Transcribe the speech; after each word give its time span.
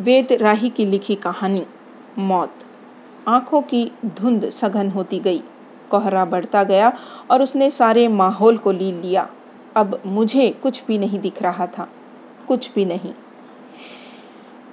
वेद 0.00 0.32
राही 0.32 0.70
की 0.70 0.86
लिखी 0.86 1.14
कहानी, 1.14 1.66
मौत। 2.18 2.52
आँखों 3.28 3.62
की 3.62 3.92
धुंध 4.06 4.48
सघन 4.48 4.90
होती 4.90 5.18
गई। 5.18 5.42
कोहरा 5.90 6.24
बढ़ता 6.24 6.62
गया 6.62 6.92
और 7.30 7.42
उसने 7.42 7.70
सारे 7.70 8.08
माहौल 8.08 8.56
को 8.56 8.72
ली 8.72 8.92
लिया। 8.92 9.28
अब 9.76 10.02
मुझे 10.06 10.50
कुछ 10.50 10.82
भी 10.86 10.98
नहीं 10.98 11.18
दिख 11.18 11.42
रहा 11.42 11.66
था। 11.66 11.88
कुछ 12.48 12.70
भी 12.74 12.84
नहीं। 12.84 13.12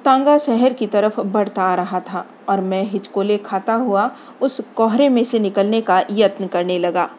तांगा 0.05 0.37
शहर 0.37 0.73
की 0.73 0.87
तरफ़ 0.87 1.21
बढ़ता 1.21 1.63
आ 1.63 1.75
रहा 1.75 1.99
था 1.99 2.25
और 2.49 2.61
मैं 2.61 2.83
हिचकोले 2.83 3.37
खाता 3.37 3.73
हुआ 3.73 4.11
उस 4.41 4.59
कोहरे 4.75 5.09
में 5.09 5.23
से 5.23 5.39
निकलने 5.39 5.81
का 5.81 6.03
यत्न 6.11 6.47
करने 6.47 6.79
लगा। 6.79 7.09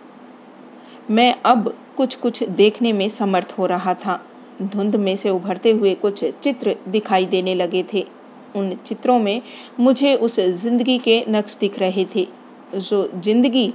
मैं 1.10 1.34
अब 1.44 1.78
कुछ 1.96 2.14
कुछ 2.16 2.42
देखने 2.42 2.92
में 2.92 3.08
समर्थ 3.08 3.54
हो 3.58 3.66
रहा 3.66 3.94
था। 3.94 4.24
धुंध 4.62 4.96
में 4.96 5.14
से 5.16 5.30
उभरते 5.30 5.70
हुए 5.70 5.94
कुछ 5.94 6.24
चित्र 6.24 6.76
दिखाई 6.88 7.26
देने 7.26 7.54
लगे 7.54 7.84
थे। 7.92 8.06
उन 8.56 8.74
चित्रों 8.86 9.18
में 9.18 9.42
मुझे 9.80 10.14
उस 10.16 10.38
ज़िंदगी 10.40 10.98
के 10.98 11.24
नक्श 11.28 11.56
दिख 11.60 11.78
रहे 11.78 12.04
थे, 12.14 12.26
जो 12.74 13.08
ज़िंदगी 13.14 13.66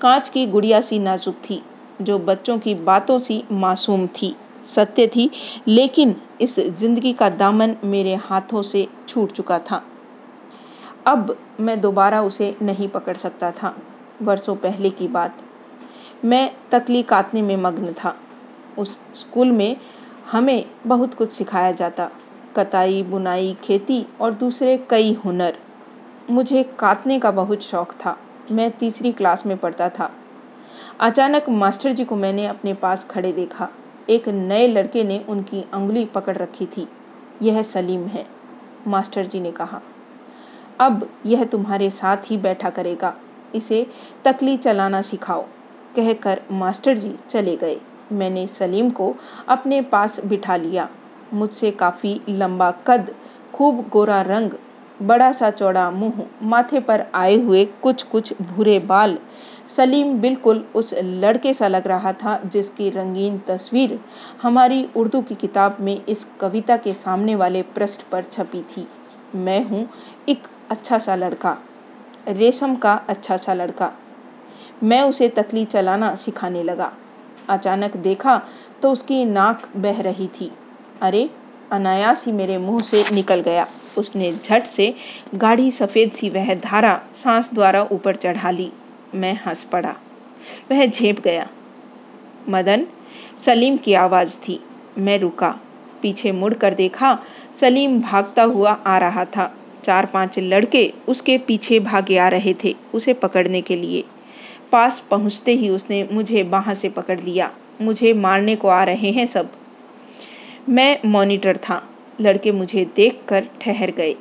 कांच 0.00 0.28
की 0.28 0.46
गुड़िया 0.46 0.80
सी 0.80 0.98
नाजुक 0.98 1.34
थी, 1.50 1.62
जो 2.02 2.18
बच्चों 2.18 2.58
की 2.58 2.74
बातों 2.74 3.18
सी 3.18 3.42
मासूम 3.52 4.06
थी। 4.16 4.34
सत्य 4.66 5.06
थी, 5.06 5.30
लेकिन 5.68 6.14
इस 6.40 6.58
ज़िंदगी 6.60 7.12
का 7.12 7.28
दामन 7.30 7.76
मेरे 7.84 8.14
हाथों 8.14 8.62
से 8.62 8.86
छूट 9.08 9.32
चुका 9.32 9.58
था। 9.60 9.82
अब 11.06 11.36
मैं 11.60 11.80
दोबारा 11.80 12.22
उसे 12.22 12.54
नहीं 12.62 12.88
पकड़ 12.88 13.16
सकता 13.16 13.50
था, 13.52 13.74
वर्षों 14.22 14.56
पहले 14.56 14.90
की 14.90 15.08
बात। 15.08 15.42
मैं 16.24 16.50
तकली 16.72 17.02
काटने 17.02 17.42
में 17.42 17.56
मग्न 17.56 17.92
था। 17.94 18.16
उस 18.78 18.98
स्कूल 19.14 19.50
में 19.50 19.76
हमें 20.32 20.70
बहुत 20.86 21.14
कुछ 21.14 21.32
सिखाया 21.32 21.72
जाता। 21.72 22.10
कताई, 22.56 23.02
बुनाई, 23.02 23.56
खेती 23.62 24.06
और 24.20 24.30
दूसरे 24.32 24.86
कई 24.90 25.12
हुनर। 25.12 25.58
मुझे 26.30 26.62
काटने 26.62 27.18
का 27.18 27.30
बहुत 27.30 27.62
शौक 27.62 27.92
था। 27.92 28.18
मैं 28.50 28.70
तीसरी 28.70 29.12
क्लास 29.12 29.46
में 29.46 29.56
पढ़ता 29.56 29.88
था। 29.88 30.12
अचानक 31.00 31.48
मास्टर 31.48 31.92
जी 31.92 32.04
को 32.04 32.16
मैंने 32.16 32.46
अपने 32.46 32.74
पास 32.74 33.04
खड़े 33.04 33.32
देखा। 33.32 33.68
एक 34.10 34.28
नए 34.28 34.66
लड़के 34.66 35.04
ने 35.04 35.24
उनकी 35.28 35.64
उंगली 35.74 36.04
पकड़ 36.04 36.36
रखी 36.36 36.66
थी। 36.66 36.88
यह 37.42 37.62
सलीम 37.62 38.06
है, 38.06 38.26
मास्टर 38.86 39.26
जी 39.26 39.40
ने 39.40 39.52
कहा। 39.52 39.80
अब 40.80 41.10
यह 41.26 41.44
तुम्हारे 41.44 41.90
साथ 41.90 42.16
ही 42.26 42.36
बैठा 42.36 42.70
करेगा। 42.70 43.16
इसे 43.54 43.86
तकली 44.24 44.56
चलाना 44.56 45.02
सिखाओ, 45.02 45.42
कहकर 45.96 46.42
मास्टर 46.52 46.98
जी 46.98 47.16
चले 47.30 47.56
गए। 47.56 47.80
मैंने 48.12 48.46
सलीम 48.48 48.90
को 48.90 49.14
अपने 49.48 49.80
पास 49.82 50.20
बिठा 50.24 50.56
लिया। 50.56 50.88
मुझसे 51.34 51.70
काफ़ी 51.70 52.20
लंबा 52.28 52.70
कद, 52.86 53.14
खूब 53.54 53.88
गोरा 53.88 54.20
रंग, 54.22 54.50
बड़ा 55.02 55.30
सा 55.32 55.50
चौड़ा 55.50 55.90
मुँह, 55.90 56.24
माथे 56.42 56.80
पर 56.80 57.04
आए 57.14 57.36
हुए 57.36 57.64
कुछ 57.82 58.02
कुछ 58.02 58.32
भूरे 58.42 58.78
बाल। 58.78 59.18
सलीम 59.76 60.18
बिल्कुल 60.20 60.64
उस 60.74 60.92
लड़के 60.94 61.52
सा 61.54 61.68
लग 61.68 61.86
रहा 61.86 62.12
था 62.12 62.38
जिसकी 62.44 62.88
रंगीन 62.90 63.38
तस्वीर 63.48 63.98
हमारी 64.42 64.88
उर्दू 64.96 65.20
की 65.22 65.34
किताब 65.34 65.76
में 65.80 66.04
इस 66.04 66.26
कविता 66.40 66.76
के 66.76 66.94
सामने 66.94 67.34
वाले 67.34 67.62
पृष्ठ 67.74 68.02
पर 68.02 68.24
छपी 68.32 68.62
थी। 68.68 68.86
मैं 69.34 69.64
हूँ 69.64 69.88
एक 70.28 70.46
अच्छा 70.70 70.98
सा 70.98 71.14
लड़का, 71.14 71.56
रेशम 72.28 72.74
का 72.76 72.94
अच्छा 73.08 73.36
सा 73.36 73.54
लड़का। 73.54 73.92
मैं 74.82 75.02
उसे 75.02 75.28
तकली 75.28 75.64
चलाना 75.64 76.14
सिखाने 76.14 76.62
लगा। 76.62 76.92
अचानक 77.50 77.96
देखा 77.96 78.42
तो 78.82 78.92
उसकी 78.92 79.24
नाक 79.24 79.68
बह 79.76 80.00
रही 80.02 80.26
थी। 80.26 80.52
अरे, 81.02 81.30
अनायास 81.72 82.26
ही 82.26 82.32
मेरे 82.32 82.58
मुँह 82.58 82.78
से 82.78 83.04
निकल 83.12 83.40
गया। 83.40 83.66
उसने 83.98 84.32
झट 84.32 84.64
से 84.64 84.94
गाढ़ी 85.34 85.70
सफ़ेद 85.70 86.10
सी 86.10 86.30
वह 86.30 86.54
धारा 86.54 87.02
सांस 87.14 87.50
द्वारा 87.54 87.82
ऊपर 87.92 88.16
चढ़ा 88.16 88.50
ली। 88.50 88.72
मैं 89.14 89.40
हंस 89.46 89.64
पड़ा। 89.64 89.94
वह 90.70 90.86
झेप 90.86 91.20
गया। 91.20 91.48
मदन, 92.48 92.86
सलीम 93.38 93.76
की 93.76 93.94
आवाज़ 93.94 94.38
थी। 94.38 94.60
मैं 94.98 95.18
रुका। 95.18 95.58
पीछे 96.02 96.32
मुड़ 96.32 96.54
कर 96.54 96.74
देखा, 96.74 97.18
सलीम 97.60 98.00
भागता 98.00 98.42
हुआ 98.42 98.72
आ 98.72 98.98
रहा 98.98 99.24
था। 99.24 99.54
चार 99.84 100.06
पाँच 100.06 100.38
लड़के 100.38 100.92
उसके 101.08 101.38
पीछे 101.38 101.80
भागे 101.80 102.18
आ 102.18 102.28
रहे 102.28 102.54
थे 102.64 102.76
उसे 102.94 103.12
पकड़ने 103.12 103.60
के 103.60 103.76
लिए। 103.76 104.04
पास 104.72 105.00
पहुँचते 105.10 105.52
ही 105.52 105.68
उसने 105.68 106.08
मुझे 106.12 106.42
बाह 106.42 106.74
से 106.74 106.88
पकड़ 106.88 107.20
लिया। 107.20 107.50
मुझे 107.80 108.12
मारने 108.12 108.56
को 108.56 108.68
आ 108.68 108.84
रहे 108.84 109.10
हैं 109.10 109.26
सब। 109.26 109.52
मैं 110.68 110.98
मॉनिटर 111.06 111.56
था। 111.56 111.88
लड़के 112.20 112.52
मुझे 112.52 112.84
देखकर 112.96 113.46
ठहर 113.60 113.90
गए। 113.90 114.14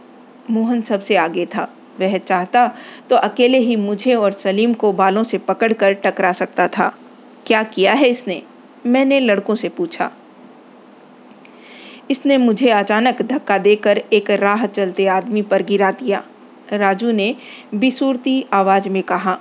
मोहन 0.50 0.82
सबसे 0.82 1.16
आगे 1.16 1.46
था। 1.46 1.74
वह 2.00 2.18
चाहता 2.18 2.76
तो 3.10 3.16
अकेले 3.16 3.58
ही 3.58 3.76
मुझे 3.76 4.16
और 4.16 4.32
सलीम 4.32 4.74
को 4.74 4.92
बालों 4.94 5.24
से 5.24 5.38
पकड़कर 5.38 5.94
टकरा 5.94 6.32
सकता 6.32 6.68
था। 6.68 6.98
क्या 7.46 7.64
किया 7.64 7.94
है 7.94 8.08
इसने? 8.08 8.44
मैंने 8.86 9.20
लड़कों 9.20 9.56
से 9.56 9.70
पूछा। 9.70 10.12
इसने 12.12 12.38
मुझे 12.38 12.70
अचानक 12.70 13.22
धक्का 13.22 13.58
देकर 13.58 13.98
एक 14.14 14.30
राह 14.30 14.66
चलते 14.66 15.08
आदमी 15.08 15.42
पर 15.42 15.64
गिरा 15.64 15.92
दिया। 15.92 16.24
राजू 16.74 17.12
ने 17.12 17.36
बिसूरती 17.74 18.46
आवाज़ 18.54 18.90
में 18.90 19.04
कहा 19.04 19.40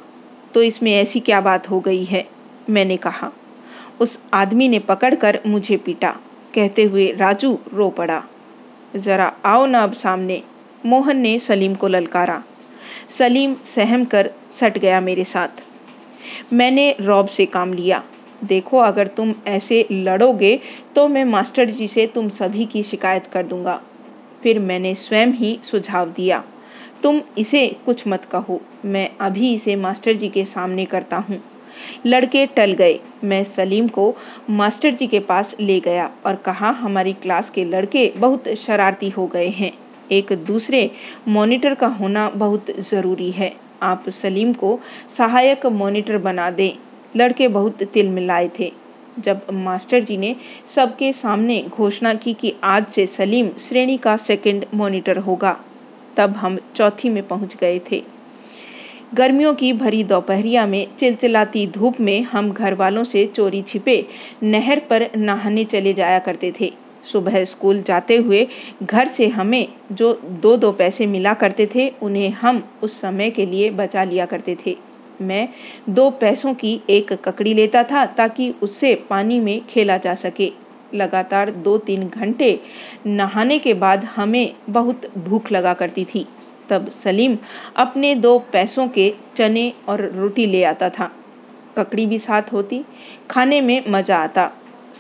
तो 0.55 0.63
इसमें 0.63 0.93
ऐसी 0.93 1.21
क्या 1.21 1.41
बात 1.41 1.71
हो 1.71 1.81
गई 1.81 2.05
है? 2.05 2.27
मैंने 2.71 2.97
कहा। 2.97 3.33
उस 4.01 4.19
आदमी 4.35 4.69
ने 4.69 4.79
पकड़कर 4.79 5.41
मुझे 5.47 5.77
पीटा। 5.77 6.17
कहते 6.55 6.83
हुए 6.83 7.13
राजू 7.13 7.59
रो 7.75 7.89
पड़ा। 7.91 8.25
ज़रा 8.97 9.33
आओ 9.45 9.67
ना 9.67 9.83
अब 9.83 9.93
सामने। 9.93 10.43
मोहन 10.87 11.17
ने 11.17 11.39
सलीम 11.39 11.75
को 11.75 11.89
ललकारा। 11.89 12.43
सलीम 13.11 13.55
सहम 13.55 14.05
कर 14.05 14.31
सट 14.53 14.79
गया 14.79 15.01
मेरे 15.01 15.25
साथ। 15.25 15.49
मैंने 16.53 16.97
रॉब 17.01 17.27
से 17.27 17.47
काम 17.47 17.73
लिया। 17.73 18.05
देखो, 18.45 18.79
अगर 18.79 19.07
तुम 19.07 19.35
ऐसे 19.47 19.87
लड़ोगे 19.93 20.61
तो 20.97 21.09
मैं 21.09 21.25
मास्टर 21.25 21.71
जी 21.71 21.89
से 21.89 22.07
तुम 22.07 22.29
सभी 22.29 22.65
की 22.67 22.83
शिकायत 22.83 23.27
कर 23.27 23.43
दूँगा। 23.43 23.83
फिर 24.43 24.59
मैंने 24.59 24.95
स्वयं 24.95 25.27
ही 25.27 25.59
सुझाव 25.63 26.09
दिया। 26.09 26.45
तुम 27.03 27.21
इसे 27.39 27.77
कुछ 27.87 28.07
मत 28.09 28.25
कहो। 28.25 28.61
मैं 28.85 29.11
अभी 29.21 29.55
इसे 29.55 29.77
मास्टर 29.77 30.13
जी 30.13 30.29
के 30.29 30.45
सामने 30.45 30.85
करता 30.85 31.17
हूँ। 31.17 31.43
लड़के 32.07 32.47
टल 32.47 32.73
गए। 32.73 32.99
मैं 33.25 33.45
सलीम 33.45 33.89
को 33.89 34.15
मास्टर 34.51 34.95
जी 34.95 35.07
के 35.07 35.21
पास 35.21 35.55
ले 35.61 35.81
गया 35.81 36.11
और 36.27 36.37
कहा, 36.37 36.71
हमारी 36.71 37.13
क्लास 37.13 37.51
के 37.51 37.65
लड़के 37.65 38.13
बहुत 38.17 38.49
शरारती 38.49 39.09
हो 39.09 39.27
गए 39.27 39.49
हैं। 39.49 39.73
एक 40.13 40.33
दूसरे 40.33 40.91
मॉनिटर 41.29 41.75
का 41.75 41.87
होना 41.87 42.29
बहुत 42.31 42.67
ज़रूरी 42.79 43.31
है। 43.31 43.57
आप 43.83 44.09
सलीम 44.09 44.53
को 44.53 44.81
सहायक 45.11 45.67
मॉनिटर 45.67 46.19
बना 46.19 46.51
दें। 46.51 46.73
लड़के 47.17 47.49
बहुत 47.49 47.83
तिल 47.83 48.09
मिलाए 48.09 48.51
थे। 48.59 48.73
जब 49.19 49.41
मास्टर 49.53 50.01
जी 50.01 50.17
ने 50.17 50.37
सबके 50.75 51.13
सामने 51.13 51.63
घोषणा 51.69 52.15
की 52.15 52.35
कि 52.35 52.55
आज 52.65 52.87
से 52.87 53.07
सलीम 53.07 53.49
श्रेणी 53.61 53.97
का 53.97 54.17
सेकंड 54.17 54.65
मॉनिटर 54.75 55.17
होगा 55.17 55.61
तब 56.19 56.37
हम 56.37 56.59
चौथी 56.77 57.09
में 57.09 57.27
पहुँच 57.29 57.57
गए 57.57 57.81
थे। 57.91 58.03
गर्मियों 59.15 59.55
की 59.55 59.73
भरी 59.73 60.03
दोपहरिया 60.05 60.67
में 60.67 60.87
चिलचिलाती 60.99 61.67
धूप 61.67 62.01
में 62.01 62.23
हम 62.23 62.53
घर 62.53 62.75
वालों 62.75 63.05
से 63.05 63.25
चोरी 63.27 63.63
छिपे 63.63 64.05
नहर 64.43 64.81
पर 64.81 65.09
नहाने 65.17 65.65
चले 65.65 65.93
जाया 65.93 66.19
करते 66.19 66.53
थे। 66.61 66.73
सुबह 67.05 67.45
स्कूल 67.45 67.83
जाते 67.83 68.17
हुए 68.17 68.47
घर 68.83 69.09
से 69.09 69.29
हमें 69.29 69.69
जो 69.93 70.13
दो 70.43 70.57
दो 70.57 70.73
पैसे 70.73 71.07
मिला 71.07 71.35
करते 71.35 71.69
थे, 71.75 71.89
उन्हें 72.03 72.31
हम 72.31 72.63
उस 72.83 73.01
समय 73.01 73.31
के 73.31 73.47
लिए 73.47 73.71
बचा 73.71 74.05
लिया 74.05 74.27
करते 74.27 74.57
थे। 74.67 74.77
मैं 75.21 75.49
दो 75.89 76.11
पैसों 76.11 76.55
की 76.55 76.81
एक 76.91 77.13
ककड़ी 77.13 77.55
लेता 77.55 77.83
था 77.83 78.07
ताकि 78.07 78.55
उससे 78.63 78.95
पानी 79.11 79.41
में 79.41 79.61
खेला 79.67 79.97
जा 79.97 80.15
सके। 80.15 80.53
लगातार 80.95 81.51
दो 81.51 81.77
तीन 81.79 82.09
घंटे 82.09 82.59
नहाने 83.07 83.59
के 83.59 83.75
बाद 83.75 84.05
हमें 84.07 84.55
बहुत 84.71 85.11
भूख 85.19 85.51
लगा 85.53 85.75
करती 85.75 86.05
थी। 86.05 86.27
तब 86.71 86.89
सलीम 86.95 87.37
अपने 87.77 88.15
दो 88.15 88.39
पैसों 88.53 88.87
के 88.89 89.13
चने 89.37 89.73
और 89.89 90.05
रोटी 90.11 90.47
ले 90.47 90.63
आता 90.65 90.89
था। 90.91 91.11
ककड़ी 91.77 92.07
भी 92.07 92.19
साथ 92.19 92.53
होती, 92.53 92.85
खाने 93.31 93.61
में 93.61 93.85
मज़ा 93.89 94.17
आता। 94.17 94.51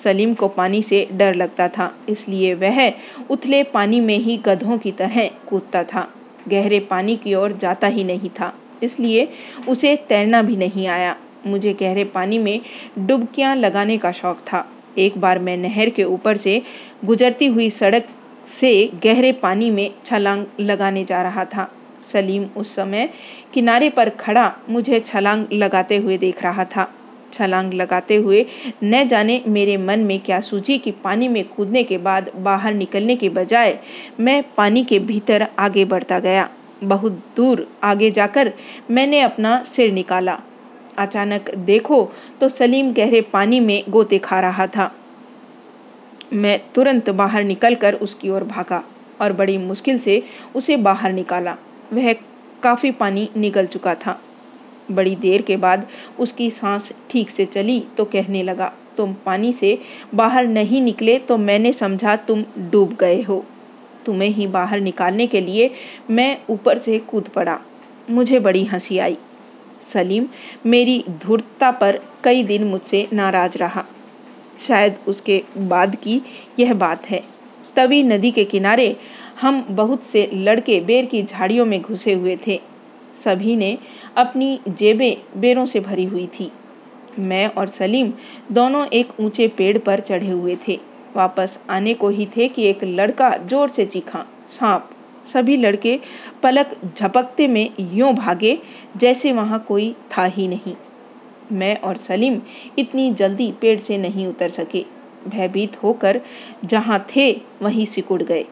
सलीम 0.04 0.34
को 0.34 0.48
पानी 0.48 0.82
से 0.82 1.06
डर 1.12 1.34
लगता 1.34 1.68
था, 1.68 1.92
इसलिए 2.08 2.54
वह 2.54 2.92
उथले 3.30 3.62
पानी 3.64 4.00
में 4.00 4.18
ही 4.18 4.36
गधों 4.38 4.78
की 4.78 4.92
तरह 4.92 5.28
कूदता 5.48 5.82
था। 5.84 6.08
गहरे 6.48 6.80
पानी 6.80 7.16
की 7.16 7.34
ओर 7.34 7.52
जाता 7.52 7.86
ही 7.86 8.04
नहीं 8.04 8.30
था, 8.30 8.52
इसलिए 8.82 9.28
उसे 9.68 9.94
तैरना 10.08 10.42
भी 10.42 10.56
नहीं 10.56 10.86
आया। 10.88 11.16
मुझे 11.46 11.72
गहरे 11.72 12.04
पानी 12.06 12.38
में 12.38 12.60
डुबकियाँ 12.98 13.54
लगाने 13.56 13.98
का 13.98 14.12
शौक 14.12 14.38
था। 14.42 14.66
एक 14.98 15.18
बार 15.18 15.38
मैं 15.38 15.56
नहर 15.56 15.90
के 15.90 16.04
ऊपर 16.04 16.36
से 16.36 16.62
गुजरती 17.04 17.46
हुई 17.46 17.70
सड़क 17.70 18.08
से 18.60 18.90
गहरे 19.04 19.32
पानी 19.32 19.70
में 19.70 19.90
छलांग 20.04 20.44
लगाने 20.60 21.04
जा 21.04 21.22
रहा 21.22 21.44
था। 21.44 21.70
सलीम 22.12 22.46
उस 22.56 22.74
समय 22.74 23.08
किनारे 23.54 23.90
पर 23.90 24.10
खड़ा 24.10 24.52
मुझे 24.68 25.00
छलांग 25.00 25.46
लगाते 25.52 25.96
हुए 25.96 26.18
देख 26.18 26.42
रहा 26.42 26.64
था। 26.64 26.88
छलांग 27.32 27.72
लगाते 27.74 28.16
हुए 28.16 28.44
न 28.84 29.06
जाने 29.08 29.42
मेरे 29.46 29.76
मन 29.76 30.00
में 30.00 30.18
क्या 30.20 30.40
सूझी 30.40 30.78
कि 30.78 30.90
पानी 30.90 31.28
में 31.28 31.44
कूदने 31.48 31.82
के 31.84 31.98
बाद 31.98 32.30
बाहर 32.36 32.74
निकलने 32.74 33.16
के 33.16 33.28
बजाय 33.28 33.78
मैं 34.20 34.42
पानी 34.56 34.84
के 34.84 34.98
भीतर 34.98 35.46
आगे 35.58 35.84
बढ़ता 35.84 36.18
गया। 36.18 36.48
बहुत 36.84 37.12
दूर 37.36 37.66
आगे 37.82 38.10
जाकर 38.10 38.52
मैंने 38.90 39.20
अपना 39.20 39.62
सिर 39.62 39.92
निकाला। 39.92 40.38
अचानक 40.98 41.54
देखो 41.56 42.02
तो 42.40 42.48
सलीम 42.48 42.92
गहरे 42.92 43.20
पानी 43.22 43.60
में 43.60 43.82
गोते 43.88 44.18
खा 44.18 44.40
रहा 44.40 44.66
था। 44.66 44.90
मैं 46.32 46.58
तुरंत 46.74 47.10
बाहर 47.12 47.44
निकलकर 47.44 47.94
उसकी 47.96 48.28
ओर 48.28 48.44
भागा 48.44 48.82
और 49.20 49.32
बड़ी 49.32 49.58
मुश्किल 49.58 49.98
से 49.98 50.22
उसे 50.56 50.76
बाहर 50.78 51.12
निकाला। 51.12 51.56
वह 51.92 52.12
काफ़ी 52.62 52.90
पानी 52.92 53.28
निकल 53.36 53.66
चुका 53.66 53.94
था। 53.96 54.20
बड़ी 54.90 55.14
देर 55.16 55.42
के 55.42 55.56
बाद 55.56 55.86
उसकी 56.18 56.50
सांस 56.50 56.92
ठीक 57.10 57.30
से 57.30 57.44
चली 57.46 57.80
तो 57.96 58.04
कहने 58.04 58.42
लगा, 58.42 58.72
तुम 58.96 59.14
पानी 59.26 59.52
से 59.52 59.78
बाहर 60.14 60.46
नहीं 60.46 60.80
निकले 60.82 61.18
तो 61.18 61.36
मैंने 61.38 61.72
समझा 61.72 62.16
तुम 62.18 62.44
डूब 62.70 62.96
गए 63.00 63.20
हो। 63.22 63.44
तुम्हें 64.06 64.28
ही 64.28 64.46
बाहर 64.46 64.80
निकालने 64.80 65.26
के 65.26 65.40
लिए 65.40 65.70
मैं 66.10 66.36
ऊपर 66.50 66.78
से 66.78 66.98
कूद 67.00 67.28
पड़ा। 67.28 67.58
मुझे 68.10 68.38
बड़ी 68.40 68.64
हँसी 68.64 68.98
आई। 68.98 69.16
सलीम 69.92 70.26
मेरी 70.66 71.04
धूर्तता 71.22 71.70
पर 71.70 72.00
कई 72.24 72.42
दिन 72.42 72.64
मुझसे 72.64 73.06
नाराज़ 73.12 73.58
रहा। 73.58 73.84
शायद 74.66 74.96
उसके 75.08 75.42
बाद 75.58 75.96
की 75.96 76.20
यह 76.58 76.74
बात 76.74 77.06
है। 77.06 77.22
तभी 77.76 78.02
नदी 78.02 78.30
के 78.30 78.44
किनारे 78.44 78.96
हम 79.40 79.64
बहुत 79.70 80.06
से 80.06 80.28
लड़के 80.34 80.80
बेर 80.80 81.04
की 81.04 81.22
झाड़ियों 81.22 81.66
में 81.66 81.80
घुसे 81.82 82.12
हुए 82.12 82.36
थे। 82.46 82.60
सभी 83.24 83.56
ने 83.56 83.76
अपनी 84.16 84.58
जेबें 84.68 85.40
बेरों 85.40 85.64
से 85.66 85.80
भरी 85.80 86.04
हुई 86.04 86.26
थी। 86.38 86.50
मैं 87.18 87.46
और 87.48 87.68
सलीम 87.68 88.12
दोनों 88.52 88.86
एक 88.88 89.20
ऊँचे 89.20 89.48
पेड़ 89.48 89.78
पर 89.78 90.00
चढ़े 90.00 90.30
हुए 90.30 90.56
थे। 90.68 90.78
वापस 91.16 91.58
आने 91.70 91.94
को 91.94 92.08
ही 92.08 92.26
थे 92.36 92.48
कि 92.48 92.66
एक 92.66 92.84
लड़का 92.84 93.30
ज़ोर 93.46 93.68
से 93.68 93.86
चीखा, 93.86 94.24
सांप 94.48 94.90
सभी 95.28 95.56
लड़के 95.56 95.98
पलक 96.42 96.76
झपकते 96.96 97.46
में 97.48 97.70
यूँ 97.80 98.12
भागे 98.14 98.58
जैसे 98.96 99.32
वहाँ 99.32 99.58
कोई 99.68 99.94
था 100.12 100.24
ही 100.26 100.48
नहीं। 100.48 100.74
मैं 101.52 101.74
और 101.78 101.96
सलीम 101.98 102.40
इतनी 102.78 103.12
जल्दी 103.14 103.50
पेड़ 103.60 103.78
से 103.80 103.98
नहीं 103.98 104.26
उतर 104.26 104.48
सके। 104.50 104.84
भयभीत 105.28 105.82
होकर 105.82 106.20
जहाँ 106.64 107.04
थे 107.08 107.30
वहीं 107.62 107.86
सिकुड़ 107.86 108.22
गए, 108.22 108.44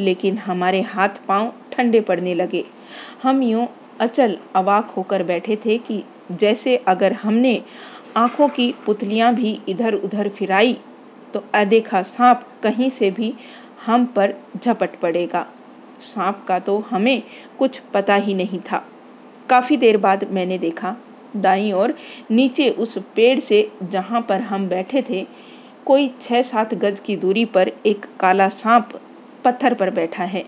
लेकिन 0.00 0.38
हमारे 0.38 0.80
हाथ 0.82 1.20
पाँव 1.28 1.52
ठंडे 1.72 2.00
पड़ने 2.00 2.34
लगे। 2.34 2.64
हम 3.22 3.42
यूँ 3.42 3.68
अचल 4.00 4.36
अवाक 4.56 4.90
होकर 4.96 5.22
बैठे 5.22 5.56
थे 5.56 5.78
कि 5.78 6.02
जैसे 6.32 6.76
अगर 6.88 7.12
हमने 7.12 7.60
आँखों 8.16 8.48
की 8.48 8.72
पुतलियाँ 8.86 9.34
भी 9.34 9.58
इधर 9.68 9.94
उधर 9.94 10.28
फिराई 10.28 10.76
तो 11.34 11.44
अदेखा 11.54 12.02
सांप 12.04 12.46
कहीं 12.62 12.90
से 12.90 13.10
भी 13.10 13.32
हम 13.86 14.04
पर 14.06 14.34
झपट 14.56 14.98
पड़ेगा। 15.00 15.46
सांप 16.04 16.44
का 16.48 16.58
तो 16.58 16.78
हमें 16.80 17.22
कुछ 17.58 17.78
पता 17.94 18.14
ही 18.14 18.34
नहीं 18.34 18.60
था। 18.70 18.84
काफ़ी 19.50 19.76
देर 19.76 19.96
बाद 19.96 20.24
मैंने 20.32 20.58
देखा, 20.58 20.96
दाई 21.36 21.70
और 21.72 21.94
नीचे 22.30 22.68
उस 22.70 22.96
पेड़ 23.16 23.38
से 23.40 23.70
जहाँ 23.82 24.20
पर 24.20 24.40
हम 24.40 24.68
बैठे 24.68 25.02
थे, 25.10 25.26
कोई 25.86 26.10
छः 26.22 26.42
सात 26.42 26.74
गज 26.74 27.00
की 27.00 27.16
दूरी 27.16 27.44
पर 27.44 27.72
एक 27.86 28.06
काला 28.20 28.48
सांप 28.48 29.00
पत्थर 29.44 29.74
पर 29.74 29.90
बैठा 29.90 30.24
है। 30.24 30.44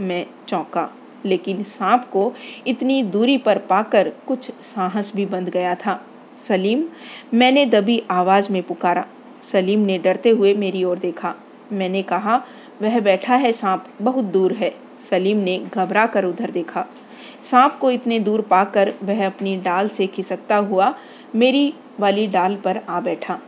मैं 0.00 0.26
चौंका, 0.48 0.88
लेकिन 1.24 1.62
सांप 1.62 2.08
को 2.12 2.32
इतनी 2.66 3.02
दूरी 3.02 3.36
पर 3.38 3.58
पाकर 3.58 4.12
कुछ 4.26 4.50
साहस 4.50 5.12
भी 5.16 5.26
बंध 5.26 5.48
गया 5.48 5.74
था। 5.74 6.00
सलीम, 6.38 6.84
मैंने 7.34 7.64
दबी 7.66 8.02
आवाज़ 8.10 8.52
में 8.52 8.62
पुकारा। 8.62 9.04
सलीम 9.52 9.80
ने 9.80 9.98
डरते 9.98 10.30
हुए 10.30 10.54
मेरी 10.54 10.84
ओर 10.84 10.98
देखा। 10.98 11.34
मैंने 11.72 12.02
कहा, 12.02 12.42
वह 12.82 13.00
बैठा 13.00 13.34
है 13.34 13.52
सांप, 13.52 13.86
बहुत 14.02 14.24
दूर 14.24 14.52
है। 14.52 14.74
सलीम 15.10 15.36
ने 15.36 15.58
घबरा 15.74 16.06
कर 16.06 16.24
उधर 16.24 16.50
देखा। 16.50 16.86
सांप 17.50 17.78
को 17.80 17.90
इतने 17.90 18.18
दूर 18.20 18.40
पाकर 18.40 18.92
वह 19.02 19.24
अपनी 19.26 19.56
डाल 19.56 19.88
से 19.88 20.06
खिसकता 20.06 20.56
हुआ 20.56 20.94
मेरी 21.34 21.72
वाली 22.00 22.26
डाल 22.26 22.56
पर 22.56 22.80
आ 22.88 23.00
बैठा। 23.00 23.38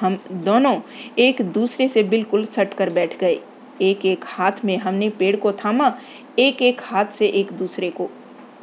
हम 0.00 0.18
दोनों 0.32 0.80
एक 1.18 1.42
दूसरे 1.52 1.88
से 1.88 2.02
बिल्कुल 2.02 2.46
सट 2.46 2.74
कर 2.74 2.90
बैठ 2.90 3.18
गए। 3.18 3.38
एक 3.82 4.04
एक 4.06 4.24
हाथ 4.26 4.64
में 4.64 4.76
हमने 4.78 5.08
पेड़ 5.10 5.36
को 5.36 5.52
थामा 5.52 5.92
एक 6.38 6.62
एक 6.62 6.80
हाथ 6.84 7.04
से 7.18 7.26
एक 7.26 7.52
दूसरे 7.52 7.90
को। 7.90 8.08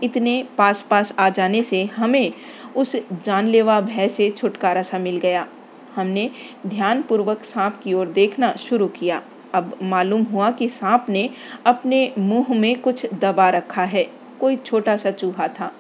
इतने 0.03 0.43
पास 0.57 0.81
पास 0.81 1.13
आ 1.19 1.29
जाने 1.29 1.63
से 1.63 1.83
हमें 1.85 2.33
उस 2.75 2.95
जानलेवा 3.25 3.79
भय 3.81 4.07
से 4.07 4.29
छुटकारा 4.31 4.83
सा 4.83 4.99
मिल 4.99 5.17
गया। 5.17 5.47
हमने 5.95 6.29
ध्यानपूर्वक 6.67 7.43
सांप 7.43 7.79
की 7.83 7.93
ओर 7.93 8.07
देखना 8.07 8.53
शुरू 8.59 8.87
किया। 8.87 9.21
अब 9.53 9.77
मालूम 9.81 10.23
हुआ 10.23 10.51
कि 10.51 10.69
सांप 10.69 11.05
ने 11.09 11.29
अपने 11.65 12.11
मुँह 12.17 12.53
में 12.53 12.81
कुछ 12.81 13.05
दबा 13.13 13.49
रखा 13.49 13.83
है। 13.83 14.07
कोई 14.39 14.55
छोटा 14.55 14.95
सा 14.97 15.11
चूहा 15.11 15.47
था 15.49 15.71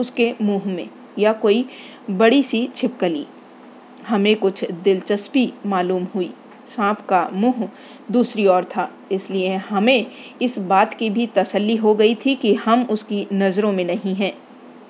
उसके 0.00 0.32
मुँह 0.42 0.66
में 0.66 0.88
या 1.18 1.32
कोई 1.32 1.64
बड़ी 2.10 2.42
सी 2.42 2.66
छिपकली। 2.76 3.26
हमें 4.08 4.34
कुछ 4.36 4.64
दिलचस्पी 4.72 5.52
मालूम 5.66 6.06
हुई। 6.14 6.32
सांप 6.76 7.00
का 7.00 7.28
मुँह 7.32 7.68
दूसरी 8.10 8.46
ओर 8.46 8.64
था, 8.64 8.88
इसलिए 9.12 9.56
हमें 9.56 10.06
इस 10.42 10.58
बात 10.58 10.94
की 10.94 11.10
भी 11.10 11.26
तसल्ली 11.26 11.76
हो 11.76 11.94
गई 11.94 12.14
थी 12.14 12.34
कि 12.34 12.54
हम 12.54 12.82
उसकी 12.90 13.26
नज़रों 13.32 13.72
में 13.72 13.84
नहीं 13.84 14.14
हैं। 14.14 14.32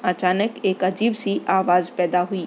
अचानक 0.04 0.64
एक 0.64 0.84
अजीब 0.84 1.14
सी 1.14 1.40
आवाज़ 1.48 1.90
पैदा 1.96 2.20
हुई। 2.20 2.46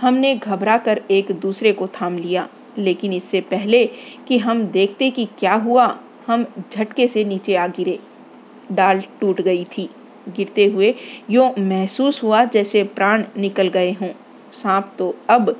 हमने 0.00 0.34
घबरा 0.36 0.76
कर 0.78 1.00
एक 1.10 1.32
दूसरे 1.32 1.72
को 1.72 1.86
थाम 1.90 2.18
लिया। 2.18 2.48
लेकिन 2.78 3.12
इससे 3.12 3.40
पहले 3.40 3.84
कि 4.28 4.38
हम 4.38 4.62
देखते 4.66 5.10
कि 5.10 5.24
क्या 5.38 5.54
हुआ, 5.54 5.98
हम 6.26 6.46
झटके 6.72 7.08
से 7.08 7.24
नीचे 7.24 7.54
आ 7.54 7.66
गिरे। 7.66 7.98
डाल 8.72 9.02
टूट 9.20 9.40
गई 9.40 9.64
थी। 9.64 9.88
गिरते 10.28 10.64
हुए 10.66 10.94
यो 11.30 11.54
महसूस 11.58 12.22
हुआ 12.22 12.44
जैसे 12.44 12.82
प्राण 12.84 13.24
निकल 13.36 13.68
गए 13.68 13.90
हों। 13.92 14.08
सांप 14.52 14.92
तो 14.98 15.14
अब 15.28 15.56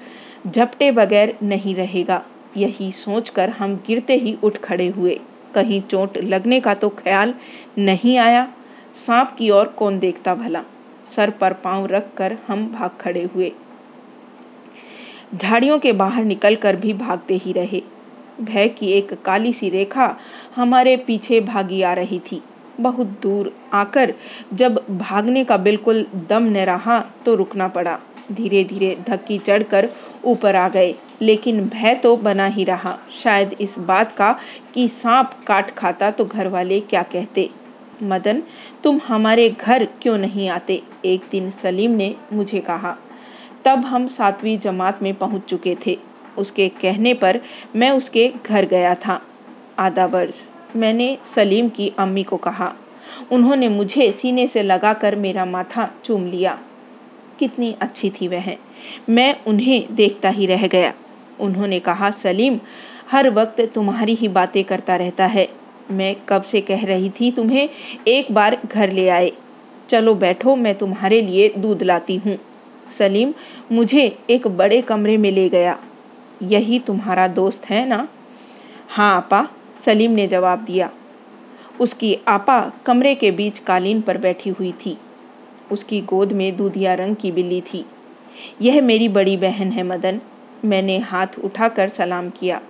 झपटे 0.46 0.90
बगैर 0.90 1.36
नहीं 1.42 1.74
रहेगा। 1.74 2.22
यही 2.56 2.90
सोचकर 2.92 3.50
हम 3.50 3.74
गिरते 3.86 4.16
ही 4.16 4.36
उठ 4.42 4.56
खड़े 4.56 4.88
हुए। 4.88 5.20
कहीं 5.54 5.80
चोट 5.82 6.18
लगने 6.18 6.60
का 6.60 6.74
तो 6.74 6.88
ख्याल 6.88 7.34
नहीं 7.78 8.16
आया। 8.18 8.46
सांप 9.06 9.34
की 9.38 9.50
ओर 9.50 9.66
कौन 9.68 9.98
देखता 9.98 10.34
भला? 10.34 10.64
सर 11.16 11.30
पर 11.30 11.52
पाँव 11.52 11.86
रख 11.86 12.14
कर 12.16 12.36
हम 12.48 12.66
भाग 12.68 12.90
खड़े 13.00 13.22
हुए। 13.24 13.52
झाड़ियों 15.34 15.78
के 15.78 15.92
बाहर 15.92 16.24
निकलकर 16.24 16.76
भी 16.76 16.92
भागते 16.94 17.36
ही 17.36 17.52
रहे। 17.52 17.82
भय 18.40 18.68
की 18.68 18.90
एक 18.92 19.12
काली 19.24 19.52
सी 19.52 19.68
रेखा 19.70 20.16
हमारे 20.56 20.96
पीछे 20.96 21.40
भागी 21.40 21.82
आ 21.82 21.92
रही 21.92 22.18
थी। 22.30 22.42
बहुत 22.80 23.06
दूर 23.22 23.52
आकर 23.72 24.14
जब 24.52 24.82
भागने 24.90 25.44
का 25.44 25.56
बिल्कुल 25.56 26.06
दम 26.28 26.44
न 26.44 26.64
रहा 26.64 26.98
तो 27.26 27.34
रुकना 27.34 27.68
पड़ा। 27.68 27.98
धीरे 28.32 28.62
धीरे 28.64 28.96
धक्की 29.08 29.38
चढ़कर 29.38 29.88
ऊपर 30.24 30.56
आ 30.56 30.68
गए, 30.68 30.94
लेकिन 31.22 31.60
भय 31.68 31.94
तो 31.94 32.16
बना 32.16 32.46
ही 32.46 32.64
रहा। 32.64 32.96
शायद 33.14 33.54
इस 33.60 33.78
बात 33.78 34.12
का 34.12 34.32
कि 34.74 34.88
सांप 34.88 35.30
काट 35.46 35.70
खाता 35.70 36.10
तो 36.10 36.24
घर 36.24 36.48
वाले 36.48 36.80
क्या 36.80 37.02
कहते? 37.02 37.48
मदन, 38.02 38.42
तुम 38.84 39.00
हमारे 39.06 39.48
घर 39.50 39.84
क्यों 40.02 40.16
नहीं 40.18 40.48
आते? 40.48 40.82
एक 41.04 41.28
दिन 41.30 41.50
सलीम 41.52 41.90
ने 41.90 42.14
मुझे 42.32 42.60
कहा 42.60 42.96
तब 43.64 43.78
हम 43.78 44.08
सातवीं 44.08 44.58
जमात 44.58 45.02
में 45.02 45.14
पहुँच 45.14 45.42
चुके 45.42 45.76
थे। 45.86 45.98
उसके 46.38 46.68
कहने 46.68 47.14
पर 47.14 47.40
मैं 47.76 47.90
उसके 47.90 48.32
घर 48.46 48.64
गया 48.64 48.94
था। 48.94 49.22
आधा 49.78 50.06
वर्ष, 50.06 50.48
मैंने 50.76 51.18
सलीम 51.34 51.68
की 51.68 51.92
अम्मी 51.98 52.22
को 52.22 52.36
कहा। 52.36 52.74
उन्होंने 53.32 53.68
मुझे 53.68 54.12
सीने 54.12 54.46
से 54.46 54.62
लगाकर 54.62 55.16
मेरा 55.16 55.44
माथा 55.44 55.94
चूम 56.04 56.26
लिया। 56.26 56.58
कितनी 57.38 57.76
अच्छी 57.80 58.10
थी 58.10 58.28
वह। 58.28 58.56
मैं 59.08 59.36
उन्हें 59.46 59.86
देखता 59.90 60.28
ही 60.28 60.46
रह 60.46 60.66
गया। 60.66 60.94
उन्होंने 61.40 61.80
कहा, 61.80 62.10
सलीम, 62.10 62.58
हर 63.10 63.30
वक्त 63.30 63.60
तुम्हारी 63.60 64.14
ही 64.14 64.28
बातें 64.28 64.64
करता 64.64 64.96
रहता 64.96 65.26
है। 65.26 65.48
मैं 65.90 66.16
कब 66.28 66.42
से 66.42 66.60
कह 66.60 66.84
रही 66.84 67.10
थी 67.10 67.30
तुम्हें, 67.30 67.68
एक 68.08 68.32
बार 68.32 68.58
घर 68.66 68.92
ले 68.92 69.08
आए। 69.08 69.32
चलो 69.88 70.14
बैठो, 70.14 70.56
मैं 70.56 70.74
तुम्हारे 70.74 71.20
लिए 71.20 71.48
दूध 71.48 71.82
लाती 71.82 72.16
हूँ। 72.16 72.38
सलीम, 72.98 73.32
मुझे 73.72 74.18
एक 74.30 74.46
बड़े 74.46 74.82
कमरे 74.82 75.16
में 75.16 75.30
ले 75.30 75.48
गया। 75.48 75.78
यही 76.42 76.78
तुम्हारा 76.78 77.26
दोस्त 77.28 77.64
है 77.66 77.86
ना? 77.88 78.08
हाँ 78.88 79.16
आपा, 79.16 79.48
सलीम 79.84 80.10
ने 80.10 80.26
जवाब 80.26 80.64
दिया। 80.64 80.90
उसकी 81.80 82.18
आपा 82.28 82.72
कमरे 82.86 83.14
के 83.14 83.30
बीच 83.30 83.58
कालीन 83.58 84.00
पर 84.00 84.18
बैठी 84.18 84.50
हुई 84.50 84.72
थी। 84.72 84.96
उसकी 85.72 86.00
गोद 86.00 86.32
में 86.32 86.56
दूधिया 86.56 86.94
रंग 86.94 87.16
की 87.16 87.32
बिल्ली 87.32 87.60
थी। 87.60 87.84
यह 88.62 88.82
मेरी 88.82 89.08
बड़ी 89.08 89.36
बहन 89.36 89.72
है 89.72 89.82
मदन। 89.82 90.20
मैंने 90.64 90.98
हाथ 90.98 91.26
उठाकर 91.44 91.88
सलाम 91.88 92.30
किया। 92.30 92.60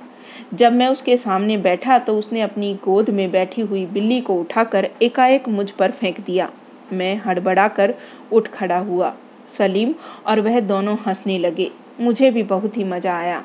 जब 0.55 0.73
मैं 0.73 0.89
उसके 0.89 1.17
सामने 1.17 1.57
बैठा 1.57 1.99
तो 1.99 2.19
उसने 2.19 2.41
अपनी 2.41 2.73
गोद 2.85 3.11
में 3.11 3.31
बैठी 3.31 3.63
हुई 3.63 3.87
बिल्ली 3.87 4.21
को 4.21 4.35
उठाकर 4.35 4.89
एकाएक 5.03 5.49
मुझ 5.49 5.71
पर 5.71 5.91
फेंक 5.91 6.21
दिया। 6.21 6.51
मैं 6.93 7.17
हड़बड़ाकर 7.17 7.95
उठ 8.33 8.49
खड़ा 8.49 8.79
हुआ। 8.79 9.15
सलीम 9.59 9.95
और 10.27 10.41
वह 10.41 10.61
दोनों 10.61 10.97
हंसने 11.07 11.39
लगे। 11.39 11.71
मुझे 12.01 12.31
भी 12.31 12.43
बहुत 12.43 12.77
ही 12.77 12.85
मज़ा 12.85 13.17
आया। 13.17 13.43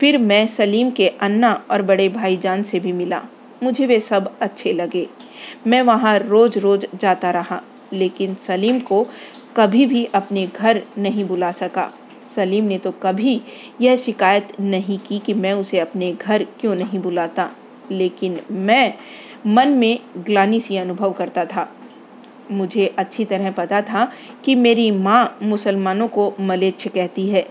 फिर 0.00 0.18
मैं 0.18 0.46
सलीम 0.46 0.90
के 0.90 1.08
अन्ना 1.08 1.52
और 1.70 1.82
बड़े 1.82 2.08
भाईजान 2.08 2.62
से 2.62 2.80
भी 2.80 2.92
मिला। 2.92 3.22
मुझे 3.62 3.86
वे 3.86 3.98
सब 4.00 4.32
अच्छे 4.40 4.72
लगे। 4.72 5.06
मैं 5.66 5.82
वहाँ 5.82 6.18
रोज़ 6.18 6.58
रोज़ 6.58 6.86
जाता 6.96 7.30
रहा, 7.30 7.62
लेकिन 7.92 8.34
सलीम 8.46 8.78
को 8.80 9.06
कभी 9.56 9.86
भी 9.86 10.04
अपने 10.04 10.46
घर 10.46 10.82
नहीं 10.98 11.24
बुला 11.24 11.50
सका। 11.52 11.90
सलीम 12.36 12.64
ने 12.64 12.78
तो 12.78 12.90
कभी 12.92 13.40
यह 13.80 13.96
शिकायत 13.96 14.48
नहीं 14.60 14.98
की 14.98 15.18
कि 15.18 15.34
मैं 15.34 15.52
उसे 15.52 15.78
अपने 15.78 16.12
घर 16.12 16.46
क्यों 16.60 16.74
नहीं 16.74 16.98
बुलाता, 16.98 17.50
लेकिन 17.90 18.40
मैं 18.50 18.94
मन 19.46 19.68
में 19.68 19.98
ग्लानी 20.18 20.60
सी 20.60 20.76
अनुभव 20.76 21.12
करता 21.12 21.44
था। 21.44 21.68
मुझे 22.52 22.86
अच्छी 22.98 23.24
तरह 23.24 23.50
पता 23.50 23.80
था 23.82 24.10
कि 24.44 24.54
मेरी 24.54 24.90
माँ 24.90 25.38
मुसलमानों 25.42 26.08
को 26.08 26.32
मलेच्छ 26.40 26.88
कहती 26.88 27.28
है। 27.28 27.46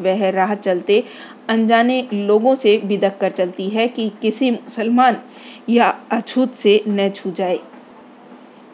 वह 0.00 0.28
राह 0.30 0.54
चलते 0.54 1.02
अनजाने 1.48 2.02
लोगों 2.12 2.54
से 2.54 2.76
बिदक 2.78 3.18
कर 3.20 3.30
चलती 3.30 3.68
है 3.68 3.86
कि 3.88 4.10
किसी 4.22 4.50
मुसलमान 4.50 5.20
या 5.70 5.88
अछूत 6.12 6.54
से 6.54 6.82
न 6.88 7.08
छू 7.10 7.30
जाए। 7.30 7.58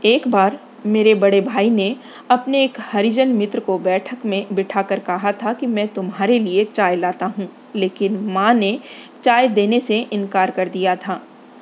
एक 0.04 0.28
बार 0.28 0.58
मेरे 0.86 1.14
बड़े 1.14 1.40
भाई 1.40 1.70
ने 1.70 1.94
अपने 2.30 2.62
एक 2.64 2.76
हरिजन 2.82 3.28
मित्र 3.28 3.60
को 3.60 3.78
बैठक 3.78 4.24
में 4.26 4.46
बिठाकर 4.52 4.98
कहा 5.00 5.32
था 5.32 5.52
कि 5.52 5.66
मैं 5.66 5.86
तुम्हारे 5.88 6.38
लिए 6.38 6.64
चाय 6.66 6.96
लाता 6.96 7.26
हूँ, 7.28 7.48
लेकिन 7.76 8.18
माँ 8.26 8.52
ने 8.54 8.78
चाय 9.24 9.48
देने 9.48 9.80
से 9.80 9.98
इनकार 10.12 10.50
कर 10.50 10.68
दिया 10.68 10.94
था। 10.96 11.20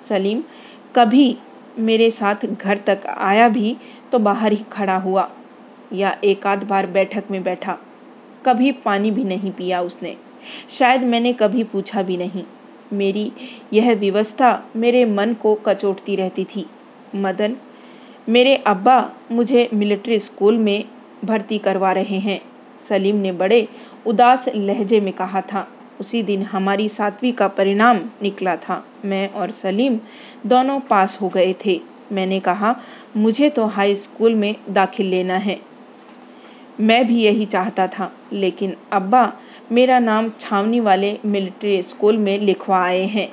सलीम 0.08 0.42
कभी 0.96 1.36
मेरे 1.78 2.10
साथ 2.10 2.46
घर 2.46 2.78
तक 2.78 3.06
आया 3.06 3.48
भी 3.48 3.76
तो 4.12 4.18
बाहर 4.18 4.52
ही 4.52 4.64
खड़ा 4.72 4.96
हुआ 4.96 5.30
या 5.92 6.16
एक 6.24 6.46
आध 6.46 6.64
बार 6.64 6.86
बैठक 6.86 7.24
में 7.30 7.42
बैठा। 7.42 7.78
कभी 8.46 8.72
पानी 8.72 9.10
भी 9.10 9.24
नहीं 9.24 9.52
पिया 9.52 9.80
उसने। 9.80 10.16
शायद 10.78 11.02
मैंने 11.02 11.32
कभी 11.32 11.64
पूछा 11.64 12.02
भी 12.02 12.16
नहीं। 12.16 12.44
मेरी 12.92 13.32
यह 13.72 13.94
व्यवस्था 13.94 14.64
मेरे 14.76 15.04
मन 15.04 15.34
को 15.34 15.54
कचोटती 15.54 16.16
रहती 16.16 16.44
थी। 16.44 16.66
मदन, 17.14 17.56
मेरे 18.28 18.56
अब्बा 18.56 19.12
मुझे 19.30 19.68
मिलिट्री 19.74 20.18
स्कूल 20.18 20.58
में 20.58 20.84
भर्ती 21.24 21.58
करवा 21.58 21.92
रहे 21.92 22.18
हैं, 22.18 22.40
सलीम 22.88 23.16
ने 23.16 23.32
बड़े 23.32 23.68
उदास 24.06 24.48
लहजे 24.54 25.00
में 25.00 25.12
कहा 25.12 25.40
था। 25.40 25.68
उसी 26.00 26.22
दिन 26.22 26.42
हमारी 26.42 26.88
सातवीं 26.88 27.32
का 27.32 27.48
परिणाम 27.48 28.00
निकला 28.22 28.56
था। 28.56 28.84
मैं 29.04 29.28
और 29.30 29.50
सलीम 29.50 29.98
दोनों 30.46 30.80
पास 30.80 31.18
हो 31.20 31.28
गए 31.28 31.54
थे। 31.66 31.80
मैंने 32.12 32.40
कहा, 32.40 32.74
मुझे 33.16 33.50
तो 33.50 33.66
हाई 33.66 33.96
स्कूल 33.96 34.34
में 34.34 34.54
दाखिल 34.68 35.06
लेना 35.06 35.36
है। 35.36 35.60
मैं 36.80 37.06
भी 37.06 37.20
यही 37.22 37.44
चाहता 37.44 37.86
था, 37.86 38.12
लेकिन 38.32 38.76
अब्बा 38.92 39.32
मेरा 39.72 39.98
नाम 39.98 40.30
छावनी 40.40 40.80
वाले 40.80 41.18
मिलिट्री 41.24 41.82
स्कूल 41.82 42.16
में 42.16 42.38
लिखवा 42.38 42.82
आए 42.84 43.02
हैं। 43.02 43.28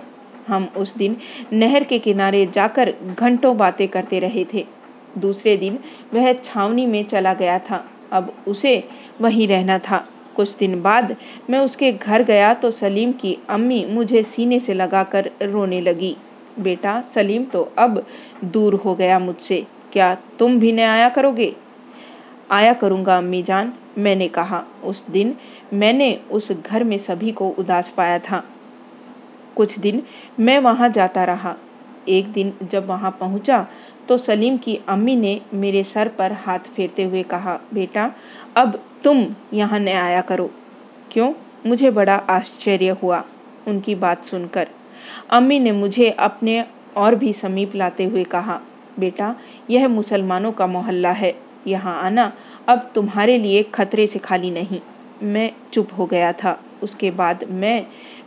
हम 0.48 0.67
उस 0.77 0.96
दिन 0.98 1.17
नहर 1.53 1.84
के 1.84 2.00
किनारे 2.00 2.46
जाकर 2.46 2.93
घंटों 3.20 3.58
बातें 3.58 3.88
करते 3.88 4.20
रहे 4.20 4.46
थे। 4.53 4.65
दूसरे 5.17 5.58
दिन 5.58 5.79
वह 6.13 6.34
छावनी 6.34 6.86
में 6.86 7.03
चला 7.03 7.34
गया 7.34 7.60
था। 7.60 7.86
अब 8.12 8.34
उसे 8.48 8.84
वहीं 9.22 9.48
रहना 9.48 9.79
था। 9.79 10.08
कुछ 10.36 10.56
दिन 10.58 10.82
बाद 10.82 11.16
मैं 11.50 11.60
उसके 11.60 11.92
घर 11.92 12.24
गया 12.24 12.54
तो 12.54 12.72
सलीम 12.72 13.12
की 13.12 13.38
अम्मी 13.50 13.86
मुझे 13.86 14.24
सीने 14.24 14.60
से 14.60 14.74
लगाकर 14.74 15.32
रोने 15.42 15.82
लगी। 15.82 16.16
बेटा, 16.60 17.02
सलीम 17.02 17.44
तो 17.44 17.62
अब 17.78 18.06
दूर 18.44 18.75
हो 18.75 18.96
गया 18.96 19.20
मुझसे। 19.20 19.66
क्या 19.92 20.13
तुम 20.40 20.60
भी 20.60 20.72
न 20.72 20.80
आया 20.80 21.10
करोगे? 21.10 21.54
आया 22.52 22.74
करूँगा, 22.74 23.18
अम्मी 23.18 23.42
जान, 23.44 23.74
मैंने 23.98 24.28
कहा। 24.28 24.63
उस 24.84 25.06
दिन 25.10 25.36
मैंने 25.74 26.13
उस 26.32 26.52
घर 26.52 26.84
में 26.84 26.98
सभी 26.98 27.32
को 27.32 27.50
उदास 27.50 27.90
पाया 27.90 28.20
था। 28.20 28.44
कुछ 29.56 29.78
दिन 29.80 30.04
मैं 30.40 30.60
वहाँ 30.60 30.90
जाता 30.90 31.24
रहा। 31.24 31.56
एक 32.08 32.32
दिन 32.34 32.54
जब 32.63 32.88
वहाँ 32.88 33.12
पहुँचा 33.20 33.66
तो 34.08 34.18
सलीम 34.18 34.58
की 34.58 34.80
अम्मी 34.88 35.16
ने 35.16 35.40
मेरे 35.54 35.84
सर 35.84 36.08
पर 36.08 36.32
हाथ 36.32 36.60
फेरते 36.75 37.04
हुए 37.04 37.22
कहा, 37.24 37.60
बेटा, 37.74 38.12
अब 38.56 38.80
तुम 39.04 39.26
यहाँ 39.54 39.80
न 39.80 39.88
आया 39.88 40.22
करो। 40.22 40.52
क्यों? 41.12 41.34
मुझे 41.66 41.90
बड़ा 41.92 42.16
आश्चर्य 42.16 42.90
हुआ 42.90 43.24
उनकी 43.68 43.96
बात 43.96 44.26
सुनकर। 44.26 44.68
अम्मी 45.30 45.60
ने 45.60 45.72
मुझे 45.72 46.10
अपने 46.10 46.66
और 46.98 47.16
भी 47.16 47.34
समीप 47.34 47.76
लाते 47.76 48.04
हुए 48.04 48.24
कहा, 48.24 48.60
बेटा, 49.00 49.36
यह 49.70 49.88
मुसलमानों 49.88 50.52
का 50.52 50.68
मोहल्ला 50.68 51.12
है। 51.12 51.36
यहाँ 51.68 52.02
आना, 52.02 52.34
अब 52.68 52.92
तुम्हारे 52.96 53.38
लिए 53.38 53.64
खतरे 53.64 54.08
से 54.08 54.20
खाली 54.20 54.52
नहीं। 54.52 54.80
मैं 55.24 55.52
चुप 55.74 55.90
हो 55.98 56.06
गया 56.06 56.32
था। 56.34 56.60
उसके 56.84 57.12
बाद 57.12 57.44
मैं 57.50 57.86